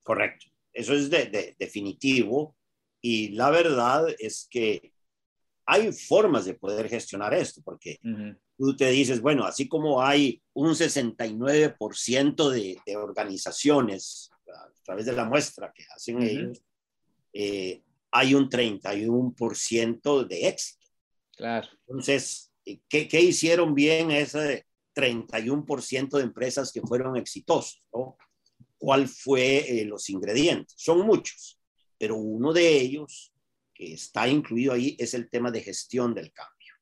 Correcto. 0.03 0.47
Eso 0.73 0.93
es 0.93 1.09
de, 1.09 1.25
de, 1.25 1.55
definitivo. 1.57 2.55
Y 3.01 3.29
la 3.29 3.49
verdad 3.49 4.07
es 4.19 4.47
que 4.49 4.91
hay 5.65 5.91
formas 5.91 6.45
de 6.45 6.53
poder 6.53 6.87
gestionar 6.87 7.33
esto, 7.33 7.61
porque 7.63 7.99
tú 8.57 8.75
te 8.75 8.89
dices, 8.89 9.21
bueno, 9.21 9.43
así 9.43 9.67
como 9.67 10.01
hay 10.01 10.41
un 10.53 10.69
69% 10.69 12.49
de, 12.49 12.77
de, 12.85 12.95
organizaciones 12.95 14.31
a 14.47 14.71
través 14.83 15.05
de 15.05 15.11
la 15.11 15.25
muestra 15.25 15.73
que 15.75 15.83
hacen 15.93 16.21
ellos, 16.21 16.63
eh, 17.33 17.81
hay 18.11 18.33
un 18.33 18.49
31% 18.49 20.25
de 20.25 20.47
éxito. 20.47 20.87
Claro. 21.35 21.67
Entonces, 21.85 22.46
¿qué, 22.89 23.07
qué 23.07 23.21
hicieron 23.21 23.73
bien 23.73 24.11
ese 24.11 24.65
31% 24.95 26.17
de 26.17 26.23
empresas 26.23 26.71
que 26.71 26.81
fueron 26.81 27.15
exitosos? 27.17 27.83
¿no? 27.93 28.17
¿Cuál 28.77 29.07
fue 29.07 29.81
eh, 29.81 29.85
los 29.85 30.09
ingredientes? 30.09 30.75
Son 30.77 31.05
muchos, 31.05 31.59
pero 31.97 32.15
uno 32.15 32.53
de 32.53 32.79
ellos 32.79 33.33
que 33.73 33.93
está 33.93 34.27
incluido 34.27 34.73
ahí 34.73 34.95
es 34.99 35.13
el 35.13 35.29
tema 35.29 35.51
de 35.51 35.61
gestión 35.61 36.13
del 36.13 36.31
cambio, 36.31 36.73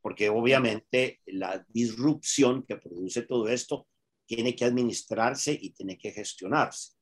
porque 0.00 0.28
obviamente 0.28 1.20
la 1.26 1.64
disrupción 1.68 2.64
que 2.64 2.76
produce 2.76 3.22
todo 3.22 3.48
esto 3.48 3.88
tiene 4.26 4.54
que 4.54 4.64
administrarse 4.64 5.56
y 5.60 5.70
tiene 5.70 5.96
que 5.96 6.12
gestionarse. 6.12 6.92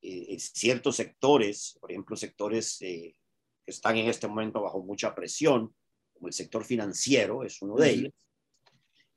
Eh, 0.00 0.38
ciertos 0.38 0.96
sectores, 0.96 1.76
por 1.80 1.90
ejemplo, 1.90 2.16
sectores 2.16 2.80
eh, 2.82 3.16
que 3.64 3.70
están 3.70 3.96
en 3.96 4.08
este 4.08 4.28
momento 4.28 4.62
bajo 4.62 4.82
mucha 4.82 5.14
presión, 5.14 5.74
como 6.22 6.28
el 6.28 6.34
sector 6.34 6.64
financiero 6.64 7.42
es 7.42 7.60
uno 7.62 7.74
de 7.74 7.90
ellos, 7.90 8.12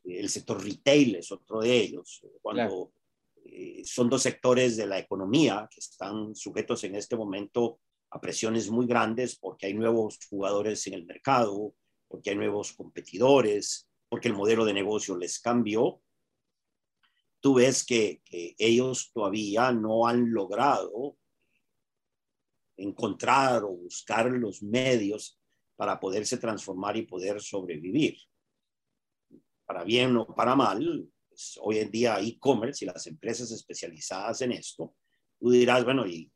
el 0.06 0.28
sector 0.28 0.63
retail 0.63 1.18
es 1.18 1.32
otro 1.32 1.60
de 1.60 1.78
ellos, 1.78 2.26
cuando 2.41 2.94
eh, 3.44 3.84
son 3.86 4.10
dos 4.10 4.24
sectores 4.24 4.76
de 4.76 4.88
la 4.88 4.98
economía 4.98 5.70
que 5.72 5.82
están 5.82 6.34
sujetos 6.34 6.84
en 6.84 6.96
este 6.96 7.15
momento 7.15 7.80
a 8.10 8.20
presiones 8.20 8.72
muy 8.72 8.88
grandes 8.88 9.36
porque 9.36 9.68
hay 9.68 9.76
nuevos 9.76 10.18
jugadores 10.28 10.88
en 10.88 10.96
el 10.96 11.06
mercado, 11.06 11.76
porque 12.08 12.32
hay 12.32 12.38
nuevos 12.38 12.74
competidores, 12.74 13.88
porque 14.10 14.30
el 14.30 14.34
modelo 14.34 14.65
de 14.65 14.74
negocio 14.74 15.15
les 15.15 15.39
cambió, 15.39 16.02
tú 17.39 17.54
ves 17.54 17.86
que, 17.86 18.20
que 18.26 18.56
ellos 18.58 19.12
todavía 19.13 19.72
no 19.72 20.08
han 20.08 20.34
logrado 20.34 21.18
encontrar 22.78 23.63
o 23.63 23.70
buscar 23.70 24.32
los 24.32 24.63
medios 24.63 25.39
para 25.76 26.00
poderse 26.00 26.38
transformar 26.38 26.98
y 26.98 27.04
poder 27.04 27.42
sobrevivir. 27.42 28.18
Para 29.66 29.84
bien 29.84 30.16
o 30.18 30.28
para 30.28 30.56
mal, 30.56 31.08
pues, 31.28 31.60
hoy 31.62 31.80
en 31.80 31.92
día 31.92 32.20
e-commerce 32.20 32.86
y 32.86 32.88
las 32.88 33.08
empresas 33.08 33.52
especializadas 33.52 34.42
en 34.42 34.54
esto, 34.54 34.96
tú 35.40 35.52
dirás, 35.52 35.84
bueno, 35.84 36.08
¿y, 36.08 36.32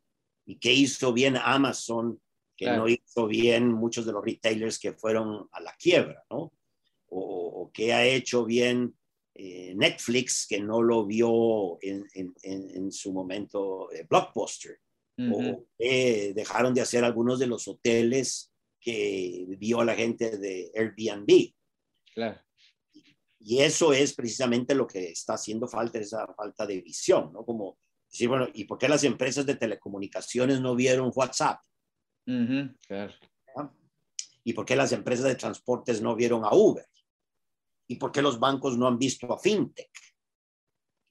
y 0.45 0.57
qué 0.57 0.73
hizo 0.73 1.13
bien 1.13 1.37
Amazon? 1.37 2.19
Que 2.57 2.65
no 2.65 2.89
hizo 2.89 3.25
bien 3.27 3.71
muchos 3.71 4.05
de 4.05 4.11
los 4.11 4.25
retailers 4.25 4.77
que 4.77 4.91
fueron 4.91 5.47
a 5.53 5.61
la 5.61 5.73
quiebra, 5.77 6.25
¿no? 6.29 6.51
O, 7.07 7.71
qué 7.73 7.93
ha 7.93 8.05
hecho 8.05 8.43
bien 8.43 8.97
eh, 9.33 9.73
Netflix, 9.75 10.45
que 10.45 10.59
no 10.59 10.81
lo 10.81 11.05
vio 11.05 11.77
en, 11.81 12.05
en, 12.13 12.33
en 12.43 12.91
su 12.91 13.13
momento 13.13 13.89
eh, 13.93 14.05
Blockbuster. 14.09 14.77
O 15.31 15.65
dejaron 15.77 16.73
de 16.73 16.81
hacer 16.81 17.03
algunos 17.03 17.39
de 17.39 17.47
los 17.47 17.67
hoteles 17.67 18.48
que 18.79 19.45
vio 19.57 19.83
la 19.83 19.95
gente 19.95 20.37
de 20.37 20.71
Airbnb. 20.75 21.53
Claro. 22.13 22.39
Y 23.39 23.59
eso 23.59 23.93
es 23.93 24.13
precisamente 24.13 24.75
lo 24.75 24.85
que 24.85 25.11
está 25.11 25.33
haciendo 25.33 25.67
falta, 25.67 25.99
esa 25.99 26.27
falta 26.33 26.65
de 26.65 26.81
visión, 26.81 27.31
¿no? 27.31 27.45
Como 27.45 27.77
decir, 28.09 28.27
bueno, 28.27 28.47
¿y 28.53 28.65
por 28.65 28.77
qué 28.77 28.89
las 28.89 29.03
empresas 29.03 29.45
de 29.45 29.55
telecomunicaciones 29.55 30.59
no 30.59 30.75
vieron 30.75 31.11
WhatsApp? 31.15 31.61
claro. 32.85 33.13
¿Y 34.43 34.53
por 34.53 34.65
qué 34.65 34.75
las 34.75 34.91
empresas 34.91 35.25
de 35.25 35.35
transportes 35.35 36.01
no 36.01 36.15
vieron 36.15 36.43
a 36.45 36.53
Uber? 36.53 36.85
¿Y 37.87 37.95
por 37.95 38.11
qué 38.11 38.21
los 38.21 38.39
bancos 38.39 38.77
no 38.77 38.87
han 38.87 38.97
visto 38.97 39.31
a 39.33 39.39
FinTech? 39.39 39.91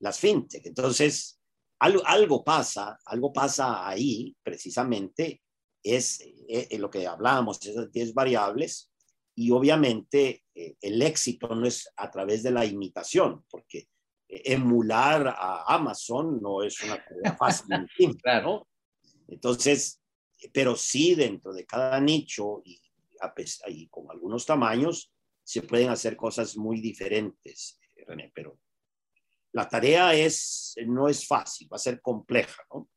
Las 0.00 0.18
FinTech. 0.18 0.66
Entonces, 0.66 1.40
algo, 1.80 2.02
algo 2.06 2.44
pasa, 2.44 2.98
algo 3.04 3.32
pasa 3.32 3.86
ahí 3.86 4.36
precisamente, 4.42 5.42
es 5.82 6.20
eh, 6.20 6.68
eh, 6.70 6.78
lo 6.78 6.90
que 6.90 7.06
hablábamos, 7.06 7.64
esas 7.64 7.90
10 7.90 8.14
variables, 8.14 8.90
y 9.34 9.50
obviamente 9.50 10.44
eh, 10.54 10.76
el 10.80 11.00
éxito 11.02 11.54
no 11.54 11.66
es 11.66 11.88
a 11.96 12.10
través 12.10 12.42
de 12.42 12.50
la 12.50 12.64
imitación, 12.64 13.44
porque 13.50 13.88
emular 14.28 15.28
a 15.28 15.74
Amazon 15.74 16.40
no 16.42 16.62
es 16.62 16.82
una 16.82 17.02
cosa 17.04 17.36
fácil. 17.36 17.66
claro. 18.22 18.68
Entonces, 19.28 20.02
pero 20.52 20.76
sí 20.76 21.14
dentro 21.14 21.52
de 21.52 21.64
cada 21.64 22.00
nicho 22.00 22.62
y, 22.64 22.80
y, 23.68 23.88
con 23.88 24.10
algunos 24.10 24.44
tamaños 24.44 25.12
se 25.42 25.62
pueden 25.62 25.88
hacer 25.88 26.16
cosas 26.16 26.56
muy 26.56 26.80
diferentes, 26.80 27.78
René, 28.06 28.30
pero 28.34 28.58
la 29.52 29.68
tarea 29.68 30.14
es, 30.14 30.74
no 30.86 31.08
es 31.08 31.26
fácil, 31.26 31.68
va 31.72 31.76
a 31.76 31.80
ser 31.80 32.00
compleja, 32.00 32.62
¿no? 32.72 32.88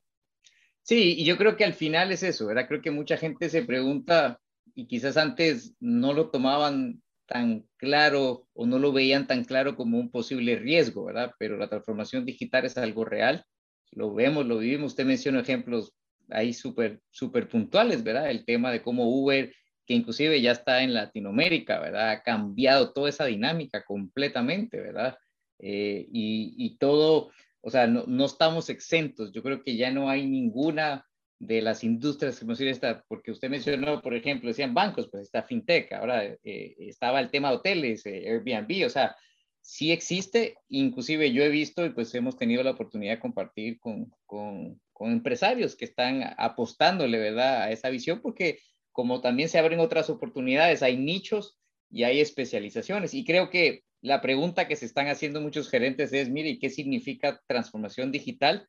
Sí, 0.83 1.15
y 1.17 1.25
yo 1.25 1.37
creo 1.37 1.55
que 1.57 1.65
al 1.65 1.73
final 1.73 2.11
es 2.11 2.23
eso, 2.23 2.47
¿verdad? 2.47 2.67
Creo 2.67 2.81
que 2.81 2.91
mucha 2.91 3.17
gente 3.17 3.49
se 3.49 3.63
pregunta, 3.63 4.39
y 4.73 4.87
quizás 4.87 5.17
antes 5.17 5.75
no 5.79 6.13
lo 6.13 6.29
tomaban 6.29 7.01
tan 7.25 7.65
claro 7.77 8.47
o 8.53 8.65
no 8.65 8.77
lo 8.79 8.91
veían 8.91 9.27
tan 9.27 9.45
claro 9.45 9.75
como 9.75 9.99
un 9.99 10.11
posible 10.11 10.57
riesgo, 10.57 11.05
¿verdad? 11.05 11.31
Pero 11.39 11.57
la 11.57 11.69
transformación 11.69 12.25
digital 12.25 12.65
es 12.65 12.77
algo 12.77 13.05
real, 13.05 13.45
lo 13.91 14.13
vemos, 14.13 14.45
lo 14.45 14.57
vivimos. 14.57 14.91
Usted 14.91 15.05
mencionó 15.05 15.39
ejemplos 15.39 15.93
ahí 16.29 16.53
súper, 16.53 17.01
súper 17.09 17.47
puntuales, 17.47 18.03
¿verdad? 18.03 18.29
El 18.29 18.45
tema 18.45 18.71
de 18.71 18.81
cómo 18.81 19.09
Uber, 19.09 19.53
que 19.85 19.93
inclusive 19.93 20.41
ya 20.41 20.51
está 20.51 20.83
en 20.83 20.93
Latinoamérica, 20.93 21.79
¿verdad? 21.79 22.11
Ha 22.11 22.23
cambiado 22.23 22.93
toda 22.93 23.09
esa 23.09 23.25
dinámica 23.25 23.83
completamente, 23.83 24.79
¿verdad? 24.79 25.17
Eh, 25.59 26.07
y, 26.11 26.77
todo, 26.79 27.31
o 27.61 27.69
sea, 27.69 27.87
no, 27.87 28.03
no 28.07 28.25
estamos 28.25 28.69
exentos. 28.69 29.31
Yo 29.31 29.43
creo 29.43 29.63
que 29.63 29.75
ya 29.77 29.91
no 29.91 30.09
hay 30.09 30.27
ninguna 30.27 31.05
de 31.39 31.61
las 31.61 31.83
industrias 31.83 32.39
que 32.39 32.69
esta, 32.69 33.03
porque 33.07 33.31
usted 33.31 33.49
mencionó, 33.49 34.01
por 34.01 34.13
ejemplo, 34.13 34.47
decían 34.47 34.75
bancos, 34.75 35.09
pues 35.09 35.23
está 35.23 35.41
FinTech, 35.41 35.91
ahora 35.93 36.23
eh, 36.23 36.75
estaba 36.77 37.19
el 37.19 37.31
tema 37.31 37.49
de 37.49 37.55
hoteles, 37.55 38.05
eh, 38.05 38.29
Airbnb, 38.29 38.85
o 38.85 38.89
sea, 38.89 39.15
sí 39.59 39.91
existe, 39.91 40.55
inclusive 40.69 41.31
yo 41.31 41.43
he 41.43 41.49
visto 41.49 41.83
y 41.83 41.89
pues 41.89 42.13
hemos 42.13 42.37
tenido 42.37 42.61
la 42.61 42.71
oportunidad 42.71 43.13
de 43.13 43.19
compartir 43.19 43.79
con, 43.79 44.11
con, 44.27 44.79
con 44.93 45.11
empresarios 45.11 45.75
que 45.75 45.85
están 45.85 46.21
apostándole, 46.37 47.17
¿verdad?, 47.17 47.63
a 47.63 47.71
esa 47.71 47.89
visión, 47.89 48.21
porque 48.21 48.59
como 48.91 49.21
también 49.21 49.49
se 49.49 49.57
abren 49.57 49.79
otras 49.79 50.11
oportunidades, 50.11 50.83
hay 50.83 50.97
nichos 50.97 51.57
y 51.89 52.03
hay 52.03 52.21
especializaciones. 52.21 53.15
Y 53.15 53.25
creo 53.25 53.49
que 53.49 53.83
la 54.01 54.21
pregunta 54.21 54.67
que 54.67 54.75
se 54.75 54.85
están 54.85 55.07
haciendo 55.07 55.41
muchos 55.41 55.69
gerentes 55.69 56.11
es, 56.13 56.29
mire, 56.29 56.59
¿qué 56.59 56.69
significa 56.69 57.41
transformación 57.47 58.11
digital? 58.11 58.67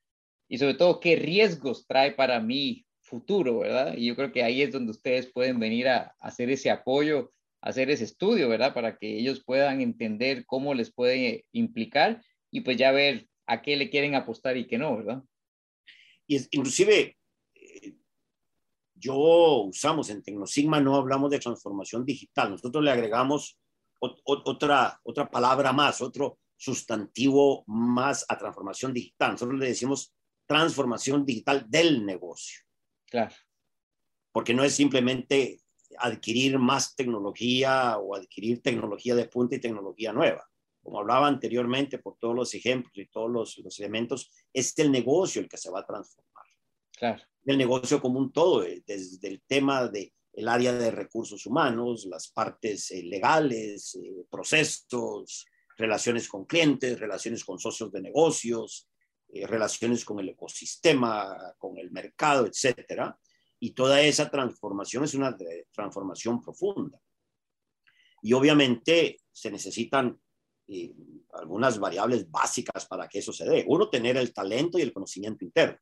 y 0.52 0.58
sobre 0.58 0.74
todo 0.74 1.00
qué 1.00 1.16
riesgos 1.16 1.86
trae 1.86 2.12
para 2.12 2.38
mi 2.38 2.84
futuro, 3.00 3.60
¿verdad? 3.60 3.94
Y 3.96 4.04
yo 4.04 4.14
creo 4.14 4.32
que 4.32 4.42
ahí 4.42 4.60
es 4.60 4.70
donde 4.70 4.90
ustedes 4.90 5.32
pueden 5.32 5.58
venir 5.58 5.88
a, 5.88 6.14
hacer 6.20 6.50
ese 6.50 6.70
apoyo, 6.70 7.32
hacer 7.62 7.90
ese 7.90 8.04
estudio, 8.04 8.50
¿verdad? 8.50 8.74
Para 8.74 8.98
que 8.98 9.18
ellos 9.18 9.42
puedan 9.46 9.80
entender 9.80 10.44
cómo 10.44 10.74
les 10.74 10.92
puede 10.92 11.46
implicar 11.52 12.22
y 12.50 12.60
pues 12.60 12.76
ya 12.76 12.92
ver 12.92 13.28
a 13.46 13.62
qué 13.62 13.76
le 13.76 13.88
quieren 13.88 14.14
apostar 14.14 14.58
y 14.58 14.66
qué 14.66 14.76
no, 14.76 14.94
¿verdad? 14.94 15.22
Y 16.26 16.36
inclusive 16.50 17.16
eh, 17.54 17.94
yo 18.94 19.62
usamos 19.62 20.10
en 20.10 20.22
Tecnosigma, 20.22 20.82
no 20.82 20.96
hablamos 20.96 21.30
de 21.30 21.38
transformación 21.38 22.04
digital, 22.04 22.50
nosotros 22.50 22.84
le 22.84 22.90
agregamos 22.90 23.58
otra, 24.02 25.00
otra 25.04 25.30
palabra 25.30 25.72
más, 25.72 26.00
otro 26.00 26.38
sustantivo 26.56 27.64
más 27.66 28.24
a 28.28 28.36
transformación 28.36 28.92
digital. 28.92 29.32
Nosotros 29.32 29.58
le 29.58 29.66
decimos 29.66 30.14
transformación 30.46 31.24
digital 31.24 31.64
del 31.68 32.04
negocio. 32.04 32.60
Claro. 33.06 33.34
Porque 34.32 34.54
no 34.54 34.64
es 34.64 34.74
simplemente 34.74 35.60
adquirir 35.98 36.58
más 36.58 36.94
tecnología 36.94 37.98
o 37.98 38.14
adquirir 38.14 38.62
tecnología 38.62 39.14
de 39.14 39.26
punta 39.26 39.56
y 39.56 39.60
tecnología 39.60 40.12
nueva. 40.12 40.48
Como 40.82 40.98
hablaba 40.98 41.28
anteriormente 41.28 41.98
por 41.98 42.16
todos 42.18 42.34
los 42.34 42.54
ejemplos 42.54 42.96
y 42.96 43.06
todos 43.06 43.30
los, 43.30 43.58
los 43.58 43.78
elementos, 43.78 44.30
es 44.52 44.76
el 44.78 44.90
negocio 44.90 45.40
el 45.40 45.48
que 45.48 45.58
se 45.58 45.70
va 45.70 45.80
a 45.80 45.86
transformar. 45.86 46.44
Claro. 46.96 47.22
El 47.44 47.58
negocio 47.58 48.00
como 48.00 48.18
un 48.18 48.32
todo, 48.32 48.64
desde 48.86 49.28
el 49.28 49.42
tema 49.42 49.86
de 49.88 50.12
el 50.32 50.48
área 50.48 50.72
de 50.72 50.90
recursos 50.90 51.46
humanos, 51.46 52.06
las 52.06 52.28
partes 52.28 52.90
eh, 52.90 53.02
legales, 53.02 53.94
eh, 53.96 54.24
procesos, 54.30 55.46
relaciones 55.76 56.28
con 56.28 56.44
clientes, 56.44 56.98
relaciones 56.98 57.44
con 57.44 57.58
socios 57.58 57.92
de 57.92 58.00
negocios, 58.00 58.88
eh, 59.28 59.46
relaciones 59.46 60.04
con 60.04 60.20
el 60.20 60.30
ecosistema, 60.30 61.54
con 61.58 61.78
el 61.78 61.90
mercado, 61.90 62.46
etcétera. 62.46 63.18
Y 63.58 63.70
toda 63.70 64.00
esa 64.02 64.30
transformación 64.30 65.04
es 65.04 65.14
una 65.14 65.36
transformación 65.72 66.40
profunda. 66.40 67.00
Y 68.20 68.32
obviamente 68.32 69.18
se 69.32 69.50
necesitan 69.50 70.18
eh, 70.68 70.92
algunas 71.32 71.78
variables 71.78 72.30
básicas 72.30 72.86
para 72.86 73.08
que 73.08 73.18
eso 73.18 73.32
se 73.32 73.44
dé. 73.44 73.64
Uno, 73.66 73.88
tener 73.88 74.16
el 74.16 74.32
talento 74.32 74.78
y 74.78 74.82
el 74.82 74.92
conocimiento 74.92 75.44
interno. 75.44 75.78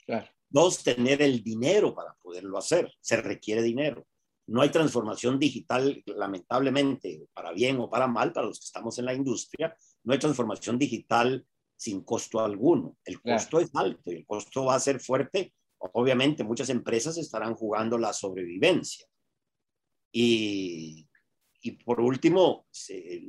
Dos, 0.48 0.82
tener 0.82 1.20
el 1.22 1.42
dinero 1.42 1.94
para 1.94 2.14
poderlo 2.14 2.58
hacer. 2.58 2.92
Se 3.00 3.16
requiere 3.16 3.62
dinero. 3.62 4.06
No 4.50 4.62
hay 4.62 4.70
transformación 4.70 5.38
digital, 5.38 6.02
lamentablemente, 6.06 7.28
para 7.32 7.52
bien 7.52 7.78
o 7.78 7.88
para 7.88 8.08
mal, 8.08 8.32
para 8.32 8.48
los 8.48 8.58
que 8.58 8.64
estamos 8.64 8.98
en 8.98 9.04
la 9.04 9.14
industria, 9.14 9.76
no 10.02 10.12
hay 10.12 10.18
transformación 10.18 10.76
digital 10.76 11.46
sin 11.76 12.02
costo 12.02 12.40
alguno. 12.40 12.98
El 13.04 13.22
costo 13.22 13.60
es 13.60 13.70
alto 13.74 14.10
y 14.10 14.16
el 14.16 14.26
costo 14.26 14.64
va 14.64 14.74
a 14.74 14.80
ser 14.80 14.98
fuerte. 14.98 15.54
Obviamente 15.78 16.42
muchas 16.42 16.68
empresas 16.68 17.16
estarán 17.16 17.54
jugando 17.54 17.96
la 17.96 18.12
sobrevivencia. 18.12 19.06
Y, 20.12 21.08
y 21.62 21.70
por 21.84 22.00
último, 22.00 22.66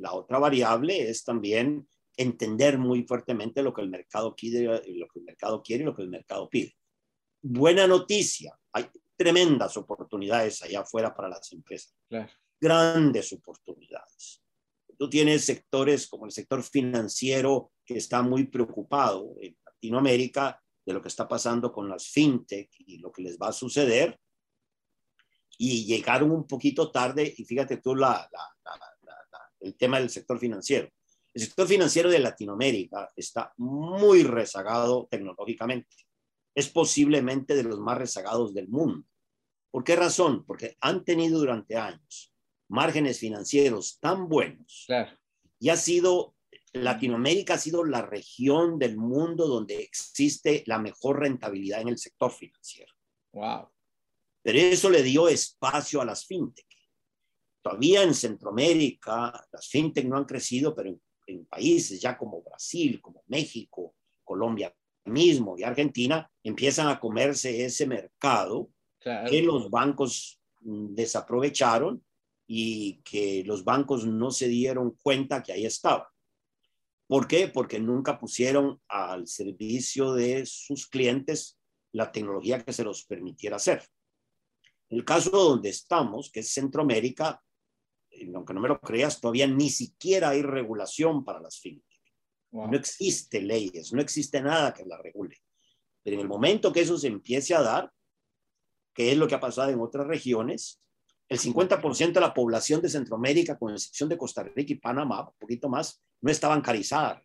la 0.00 0.14
otra 0.14 0.40
variable 0.40 1.08
es 1.08 1.22
también 1.22 1.86
entender 2.16 2.78
muy 2.78 3.04
fuertemente 3.04 3.62
lo 3.62 3.72
que 3.72 3.82
el 3.82 3.90
mercado 3.90 4.34
quiere, 4.34 4.64
lo 4.64 5.06
que 5.06 5.20
el 5.20 5.24
mercado 5.24 5.62
quiere 5.62 5.84
y 5.84 5.86
lo 5.86 5.94
que 5.94 6.02
el 6.02 6.10
mercado 6.10 6.48
pide. 6.48 6.74
Buena 7.40 7.86
noticia, 7.86 8.58
hay 8.72 8.86
tremendas 9.16 9.76
oportunidades 9.76 10.62
allá 10.62 10.80
afuera 10.80 11.14
para 11.14 11.28
las 11.28 11.52
empresas. 11.52 11.94
Grandes 12.60 13.32
oportunidades. 13.32 14.42
Tú 14.98 15.08
tienes 15.08 15.44
sectores 15.44 16.08
como 16.08 16.26
el 16.26 16.32
sector 16.32 16.62
financiero 16.62 17.72
que 17.84 17.96
está 17.96 18.22
muy 18.22 18.46
preocupado 18.46 19.34
en 19.40 19.56
Latinoamérica 19.64 20.62
de 20.84 20.92
lo 20.92 21.02
que 21.02 21.08
está 21.08 21.26
pasando 21.26 21.72
con 21.72 21.88
las 21.88 22.06
fintech 22.06 22.70
y 22.78 22.98
lo 22.98 23.10
que 23.10 23.22
les 23.22 23.38
va 23.38 23.48
a 23.48 23.52
suceder. 23.52 24.18
Y 25.58 25.84
llegaron 25.84 26.30
un 26.30 26.46
poquito 26.46 26.90
tarde 26.90 27.32
y 27.36 27.44
fíjate 27.44 27.78
tú 27.78 27.94
la, 27.94 28.28
el 29.60 29.76
tema 29.76 29.98
del 29.98 30.10
sector 30.10 30.38
financiero. 30.38 30.88
El 31.34 31.42
sector 31.42 31.66
financiero 31.66 32.10
de 32.10 32.18
Latinoamérica 32.18 33.10
está 33.16 33.52
muy 33.56 34.22
rezagado 34.22 35.08
tecnológicamente. 35.10 35.96
Es 36.54 36.68
posiblemente 36.68 37.54
de 37.54 37.62
los 37.64 37.80
más 37.80 37.98
rezagados 37.98 38.54
del 38.54 38.68
mundo. 38.68 39.06
¿Por 39.70 39.84
qué 39.84 39.96
razón? 39.96 40.44
Porque 40.44 40.76
han 40.80 41.04
tenido 41.04 41.38
durante 41.38 41.76
años 41.76 42.32
márgenes 42.68 43.18
financieros 43.18 43.98
tan 44.00 44.28
buenos 44.28 44.86
y 45.58 45.68
ha 45.68 45.76
sido, 45.76 46.34
Latinoamérica 46.72 47.54
ha 47.54 47.58
sido 47.58 47.84
la 47.84 48.02
región 48.02 48.78
del 48.78 48.96
mundo 48.96 49.46
donde 49.46 49.80
existe 49.80 50.64
la 50.66 50.78
mejor 50.78 51.20
rentabilidad 51.20 51.82
en 51.82 51.88
el 51.88 51.98
sector 51.98 52.32
financiero. 52.32 52.92
Wow. 53.32 53.70
Pero 54.42 54.58
eso 54.58 54.90
le 54.90 55.02
dio 55.02 55.28
espacio 55.28 56.00
a 56.00 56.04
las 56.04 56.26
fintech. 56.26 56.66
Todavía 57.62 58.02
en 58.02 58.14
Centroamérica 58.14 59.46
las 59.52 59.68
fintech 59.68 60.06
no 60.06 60.16
han 60.16 60.24
crecido, 60.24 60.74
pero 60.74 60.88
en, 61.26 61.46
países 61.46 62.00
ya 62.00 62.18
como 62.18 62.42
Brasil, 62.42 62.90
Brasil, 62.90 63.00
como 63.00 63.22
México, 63.28 63.94
Colombia 64.24 64.74
mismo 65.04 65.56
y 65.58 65.64
Argentina, 65.64 66.30
empiezan 66.42 66.88
a 66.88 67.00
comerse 67.00 67.64
ese 67.64 67.86
mercado 67.86 68.70
que 69.00 69.42
los 69.42 69.70
bancos 69.70 70.40
mm, 70.60 70.94
desaprovecharon 70.94 72.04
y 72.46 73.00
que 73.02 73.42
los 73.44 73.64
bancos 73.64 74.06
no 74.06 74.30
se 74.30 74.48
dieron 74.48 74.96
cuenta 75.02 75.42
que 75.42 75.52
ahí 75.52 75.66
estaba. 75.66 76.12
¿Por 77.06 77.26
qué? 77.26 77.48
Porque 77.48 77.78
nunca 77.78 78.18
pusieron 78.18 78.80
al 78.88 79.26
servicio 79.26 80.14
de 80.14 80.46
sus 80.46 80.86
clientes 80.86 81.58
la 81.92 82.10
tecnología 82.10 82.64
que 82.64 82.72
se 82.72 82.84
los 82.84 83.04
permitiera 83.04 83.56
hacer. 83.56 83.82
El 84.88 85.04
caso 85.04 85.30
donde 85.30 85.70
estamos, 85.70 86.30
que 86.30 86.40
es 86.40 86.52
Centroamérica, 86.52 87.42
aunque 88.34 88.54
no 88.54 88.60
me 88.60 88.68
lo 88.68 88.80
creas, 88.80 89.20
todavía 89.20 89.46
ni 89.46 89.70
siquiera 89.70 90.30
hay 90.30 90.42
regulación 90.42 91.24
para 91.24 91.40
las 91.40 91.58
fintech. 91.58 91.91
No 92.52 92.76
existe 92.76 93.40
leyes, 93.40 93.92
no 93.92 94.00
existe 94.00 94.40
nada 94.42 94.74
que 94.74 94.84
la 94.84 94.98
regule. 94.98 95.38
Pero 96.02 96.16
en 96.16 96.20
el 96.20 96.28
momento 96.28 96.72
que 96.72 96.80
eso 96.80 96.98
se 96.98 97.06
empiece 97.06 97.54
a 97.54 97.62
dar, 97.62 97.90
que 98.94 99.10
es 99.10 99.16
lo 99.16 99.26
que 99.26 99.34
ha 99.34 99.40
pasado 99.40 99.70
en 99.70 99.80
otras 99.80 100.06
regiones, 100.06 100.82
el 101.28 101.38
50% 101.38 102.12
de 102.12 102.20
la 102.20 102.34
población 102.34 102.82
de 102.82 102.90
Centroamérica, 102.90 103.58
con 103.58 103.72
excepción 103.72 104.08
de 104.08 104.18
Costa 104.18 104.42
Rica 104.42 104.74
y 104.74 104.76
Panamá, 104.76 105.28
un 105.28 105.34
poquito 105.38 105.68
más, 105.68 106.02
no 106.20 106.30
está 106.30 106.48
bancarizada. 106.48 107.24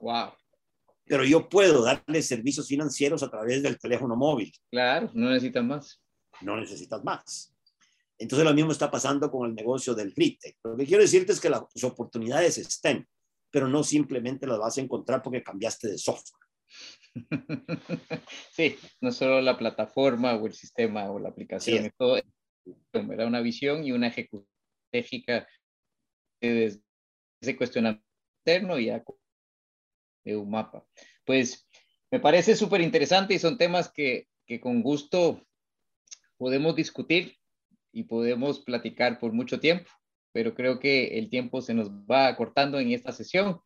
Wow. 0.00 0.32
Pero 1.04 1.24
yo 1.24 1.48
puedo 1.48 1.82
darle 1.84 2.22
servicios 2.22 2.66
financieros 2.66 3.22
a 3.22 3.30
través 3.30 3.62
del 3.62 3.78
teléfono 3.78 4.16
móvil. 4.16 4.52
Claro, 4.70 5.10
no 5.14 5.30
necesitas 5.30 5.64
más. 5.64 6.02
No 6.40 6.56
necesitas 6.56 7.04
más. 7.04 7.54
Entonces 8.18 8.44
lo 8.44 8.54
mismo 8.54 8.72
está 8.72 8.90
pasando 8.90 9.30
con 9.30 9.48
el 9.48 9.54
negocio 9.54 9.94
del 9.94 10.12
retail. 10.14 10.56
Lo 10.64 10.76
que 10.76 10.86
quiero 10.86 11.02
decirte 11.02 11.32
es 11.32 11.40
que 11.40 11.50
las 11.50 11.62
oportunidades 11.84 12.58
estén, 12.58 13.08
pero 13.50 13.68
no 13.68 13.82
simplemente 13.82 14.46
las 14.46 14.58
vas 14.58 14.78
a 14.78 14.80
encontrar 14.80 15.22
porque 15.22 15.42
cambiaste 15.42 15.88
de 15.88 15.98
software. 15.98 16.40
Sí, 18.52 18.76
no 19.00 19.10
solo 19.10 19.40
la 19.40 19.58
plataforma 19.58 20.34
o 20.34 20.46
el 20.46 20.52
sistema 20.52 21.10
o 21.10 21.18
la 21.18 21.30
aplicación, 21.30 21.84
sí. 21.84 21.90
todo 21.96 22.20
era 22.94 23.26
una 23.26 23.40
visión 23.40 23.84
y 23.84 23.92
una 23.92 24.08
ejecución 24.08 24.48
estratégica 24.84 25.48
desde 26.40 26.82
ese 27.40 27.56
cuestionamiento 27.56 28.06
interno 28.44 28.78
y 28.78 28.90
de 30.24 30.36
un 30.36 30.50
mapa. 30.50 30.86
Pues 31.24 31.66
me 32.10 32.20
parece 32.20 32.56
súper 32.56 32.80
interesante 32.80 33.34
y 33.34 33.38
son 33.38 33.58
temas 33.58 33.90
que, 33.90 34.28
que 34.46 34.60
con 34.60 34.82
gusto 34.82 35.42
podemos 36.36 36.74
discutir 36.74 37.36
y 37.92 38.04
podemos 38.04 38.60
platicar 38.60 39.18
por 39.18 39.32
mucho 39.32 39.60
tiempo, 39.60 39.90
pero 40.32 40.54
creo 40.54 40.78
que 40.78 41.18
el 41.18 41.30
tiempo 41.30 41.60
se 41.60 41.74
nos 41.74 41.90
va 41.90 42.36
cortando 42.36 42.78
en 42.78 42.92
esta 42.92 43.12
sesión. 43.12 43.60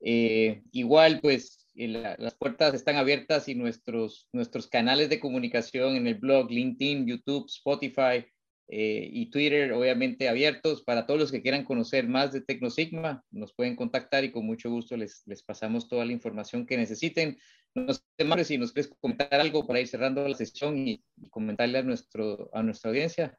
Eh, 0.00 0.62
igual, 0.72 1.20
pues 1.20 1.64
las 1.74 2.34
puertas 2.36 2.74
están 2.74 2.96
abiertas 2.96 3.48
y 3.48 3.54
nuestros, 3.54 4.28
canales 4.70 5.08
de 5.08 5.18
comunicación 5.18 5.96
en 5.96 6.06
el 6.06 6.14
blog, 6.14 6.50
LinkedIn, 6.50 7.06
YouTube, 7.06 7.46
Spotify 7.48 8.24
eh, 8.68 9.08
y 9.12 9.30
Twitter, 9.30 9.72
obviamente 9.72 10.28
abiertos 10.28 10.82
para 10.82 11.06
todos 11.06 11.20
los 11.20 11.32
que 11.32 11.42
quieran 11.42 11.64
conocer 11.64 12.06
más 12.06 12.32
de 12.32 12.40
Tecnosigma, 12.40 13.24
nos 13.30 13.52
pueden 13.54 13.76
contactar 13.76 14.24
y 14.24 14.30
con 14.30 14.46
mucho 14.46 14.70
gusto 14.70 14.96
les, 14.96 15.22
les 15.26 15.42
pasamos 15.42 15.88
toda 15.88 16.04
la 16.04 16.12
información 16.12 16.64
que 16.64 16.76
necesiten. 16.76 17.38
No 17.74 17.92
sé, 17.92 18.02
Mario, 18.24 18.44
si 18.44 18.56
nos 18.56 18.72
quieres 18.72 18.94
comentar 19.00 19.34
algo 19.34 19.66
para 19.66 19.80
ir 19.80 19.88
cerrando 19.88 20.26
la 20.26 20.36
sesión 20.36 20.78
y, 20.78 21.02
y 21.16 21.28
comentarle 21.28 21.78
a, 21.78 21.82
nuestro, 21.82 22.50
a 22.52 22.62
nuestra 22.62 22.90
audiencia. 22.90 23.36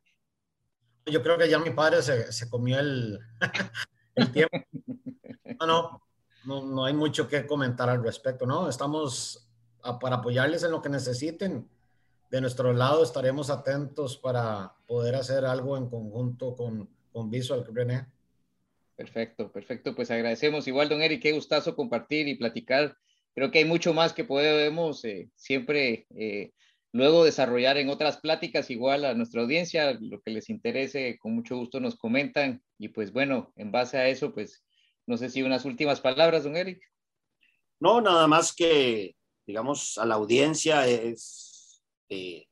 Yo 1.06 1.22
creo 1.22 1.38
que 1.38 1.50
ya 1.50 1.60
mi 1.60 1.70
padre 1.70 2.02
se, 2.02 2.32
se 2.32 2.50
comió 2.50 2.80
el, 2.80 3.20
el 4.16 4.32
tiempo. 4.32 4.58
No, 5.58 5.68
no, 5.68 6.02
no, 6.44 6.66
no, 6.66 6.86
hay 6.86 6.94
mucho 6.94 7.30
que 7.30 7.48
comentar 7.48 7.90
al 7.90 8.04
respecto, 8.04 8.46
¿no? 8.46 8.68
Estamos 8.68 9.48
a, 9.84 9.98
para 10.00 10.18
apoyarles 10.18 10.64
en 10.64 10.72
lo 10.72 10.82
que 10.82 10.90
necesiten. 10.90 11.70
De 12.30 12.42
nuestro 12.42 12.74
lado 12.74 13.04
estaremos 13.04 13.50
atentos 13.50 14.18
para 14.18 14.74
poder 14.86 15.16
hacer 15.16 15.46
algo 15.46 15.78
en 15.78 15.90
conjunto 15.90 16.58
con, 16.58 16.90
con 17.14 17.30
Visual 17.30 17.66
René. 17.72 18.06
Perfecto, 18.96 19.52
perfecto. 19.52 19.96
Pues 19.96 20.12
agradecemos 20.12 20.68
igual, 20.68 20.90
don 20.90 21.02
Eric, 21.02 21.22
qué 21.22 21.32
gustazo 21.32 21.76
compartir 21.76 22.28
y 22.28 22.36
platicar. 22.36 22.98
Creo 23.34 23.52
que 23.52 23.60
hay 23.60 23.66
mucho 23.66 23.94
más 23.94 24.14
que 24.14 24.24
podemos 24.24 25.04
eh, 25.06 25.30
siempre 25.36 26.08
eh, 26.16 26.52
luego 26.96 27.26
desarrollar 27.26 27.76
en 27.76 27.90
otras 27.90 28.22
pláticas 28.22 28.70
igual 28.70 29.04
a 29.04 29.14
nuestra 29.14 29.42
audiencia, 29.42 29.98
lo 30.00 30.22
que 30.22 30.32
les 30.32 30.50
interese, 30.50 31.20
con 31.20 31.36
mucho 31.36 31.58
gusto 31.58 31.82
nos 31.82 31.98
comentan 31.98 32.64
y 32.80 32.88
pues 32.88 33.12
bueno, 33.12 33.52
en 33.58 33.70
base 33.70 33.98
a 33.98 34.08
eso, 34.08 34.34
pues 34.34 34.64
no 35.06 35.18
sé 35.18 35.30
si 35.30 35.44
unas 35.44 35.66
últimas 35.66 36.00
palabras, 36.00 36.46
don 36.46 36.56
Eric. 36.56 36.82
No, 37.82 38.00
nada 38.00 38.28
más 38.28 38.56
que, 38.56 39.14
digamos, 39.46 39.98
a 39.98 40.06
la 40.06 40.16
audiencia 40.16 40.88
es, 40.88 41.84
eh, 42.08 42.48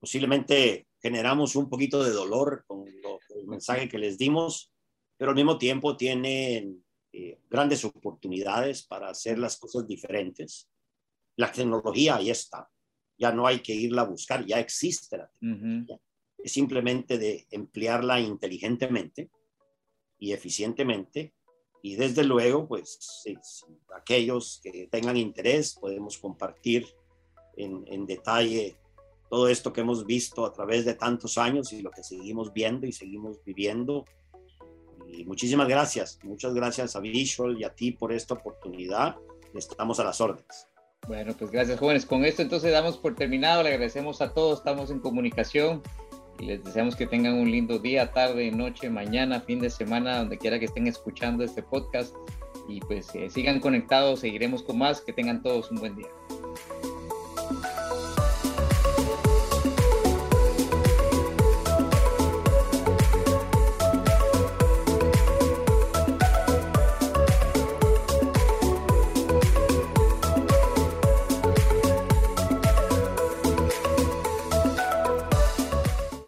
posiblemente 0.00 0.88
generamos 1.00 1.54
un 1.54 1.70
poquito 1.70 2.02
de 2.02 2.10
dolor 2.10 2.64
con 2.66 2.84
lo, 3.00 3.20
el 3.36 3.46
mensaje 3.46 3.88
que 3.88 3.98
les 3.98 4.18
dimos, 4.18 4.72
pero 5.16 5.30
al 5.30 5.36
mismo 5.36 5.58
tiempo 5.58 5.96
tienen 5.96 6.84
eh, 7.12 7.38
grandes 7.48 7.84
oportunidades 7.84 8.84
para 8.84 9.10
hacer 9.10 9.38
las 9.38 9.56
cosas 9.60 9.86
diferentes. 9.86 10.68
La 11.36 11.52
tecnología 11.52 12.16
ahí 12.16 12.30
está 12.30 12.68
ya 13.20 13.32
no 13.32 13.46
hay 13.46 13.60
que 13.60 13.74
irla 13.74 14.02
a 14.02 14.06
buscar, 14.06 14.46
ya 14.46 14.58
existe 14.58 15.18
la 15.18 15.28
tecnología. 15.28 16.00
Es 16.38 16.52
simplemente 16.52 17.18
de 17.18 17.46
emplearla 17.50 18.18
inteligentemente 18.18 19.30
y 20.18 20.32
eficientemente. 20.32 21.34
Y 21.82 21.96
desde 21.96 22.24
luego, 22.24 22.66
pues 22.66 22.98
aquellos 23.94 24.60
que 24.62 24.88
tengan 24.90 25.18
interés, 25.18 25.74
podemos 25.74 26.16
compartir 26.16 26.86
en, 27.56 27.84
en 27.86 28.06
detalle 28.06 28.78
todo 29.28 29.48
esto 29.48 29.72
que 29.72 29.82
hemos 29.82 30.06
visto 30.06 30.46
a 30.46 30.52
través 30.52 30.86
de 30.86 30.94
tantos 30.94 31.36
años 31.36 31.72
y 31.74 31.82
lo 31.82 31.90
que 31.90 32.02
seguimos 32.02 32.52
viendo 32.54 32.86
y 32.86 32.92
seguimos 32.92 33.44
viviendo. 33.44 34.06
Y 35.06 35.24
muchísimas 35.26 35.68
gracias, 35.68 36.18
muchas 36.22 36.54
gracias 36.54 36.96
a 36.96 37.00
Visual 37.00 37.56
y 37.58 37.64
a 37.64 37.74
ti 37.74 37.92
por 37.92 38.12
esta 38.12 38.34
oportunidad. 38.34 39.16
Estamos 39.54 40.00
a 40.00 40.04
las 40.04 40.20
órdenes. 40.20 40.69
Bueno, 41.08 41.34
pues 41.38 41.50
gracias 41.50 41.78
jóvenes. 41.78 42.06
Con 42.06 42.24
esto 42.24 42.42
entonces 42.42 42.72
damos 42.72 42.96
por 42.96 43.14
terminado. 43.14 43.62
Le 43.62 43.70
agradecemos 43.70 44.20
a 44.20 44.32
todos. 44.32 44.58
Estamos 44.58 44.90
en 44.90 45.00
comunicación 45.00 45.82
y 46.38 46.46
les 46.46 46.64
deseamos 46.64 46.96
que 46.96 47.06
tengan 47.06 47.34
un 47.34 47.50
lindo 47.50 47.78
día, 47.78 48.12
tarde, 48.12 48.50
noche, 48.50 48.88
mañana, 48.88 49.40
fin 49.40 49.60
de 49.60 49.70
semana, 49.70 50.18
donde 50.18 50.38
quiera 50.38 50.58
que 50.58 50.66
estén 50.66 50.86
escuchando 50.86 51.44
este 51.44 51.62
podcast. 51.62 52.14
Y 52.68 52.80
pues 52.80 53.14
eh, 53.14 53.28
sigan 53.30 53.60
conectados, 53.60 54.20
seguiremos 54.20 54.62
con 54.62 54.78
más. 54.78 55.00
Que 55.00 55.12
tengan 55.12 55.42
todos 55.42 55.70
un 55.70 55.78
buen 55.78 55.96
día. 55.96 56.08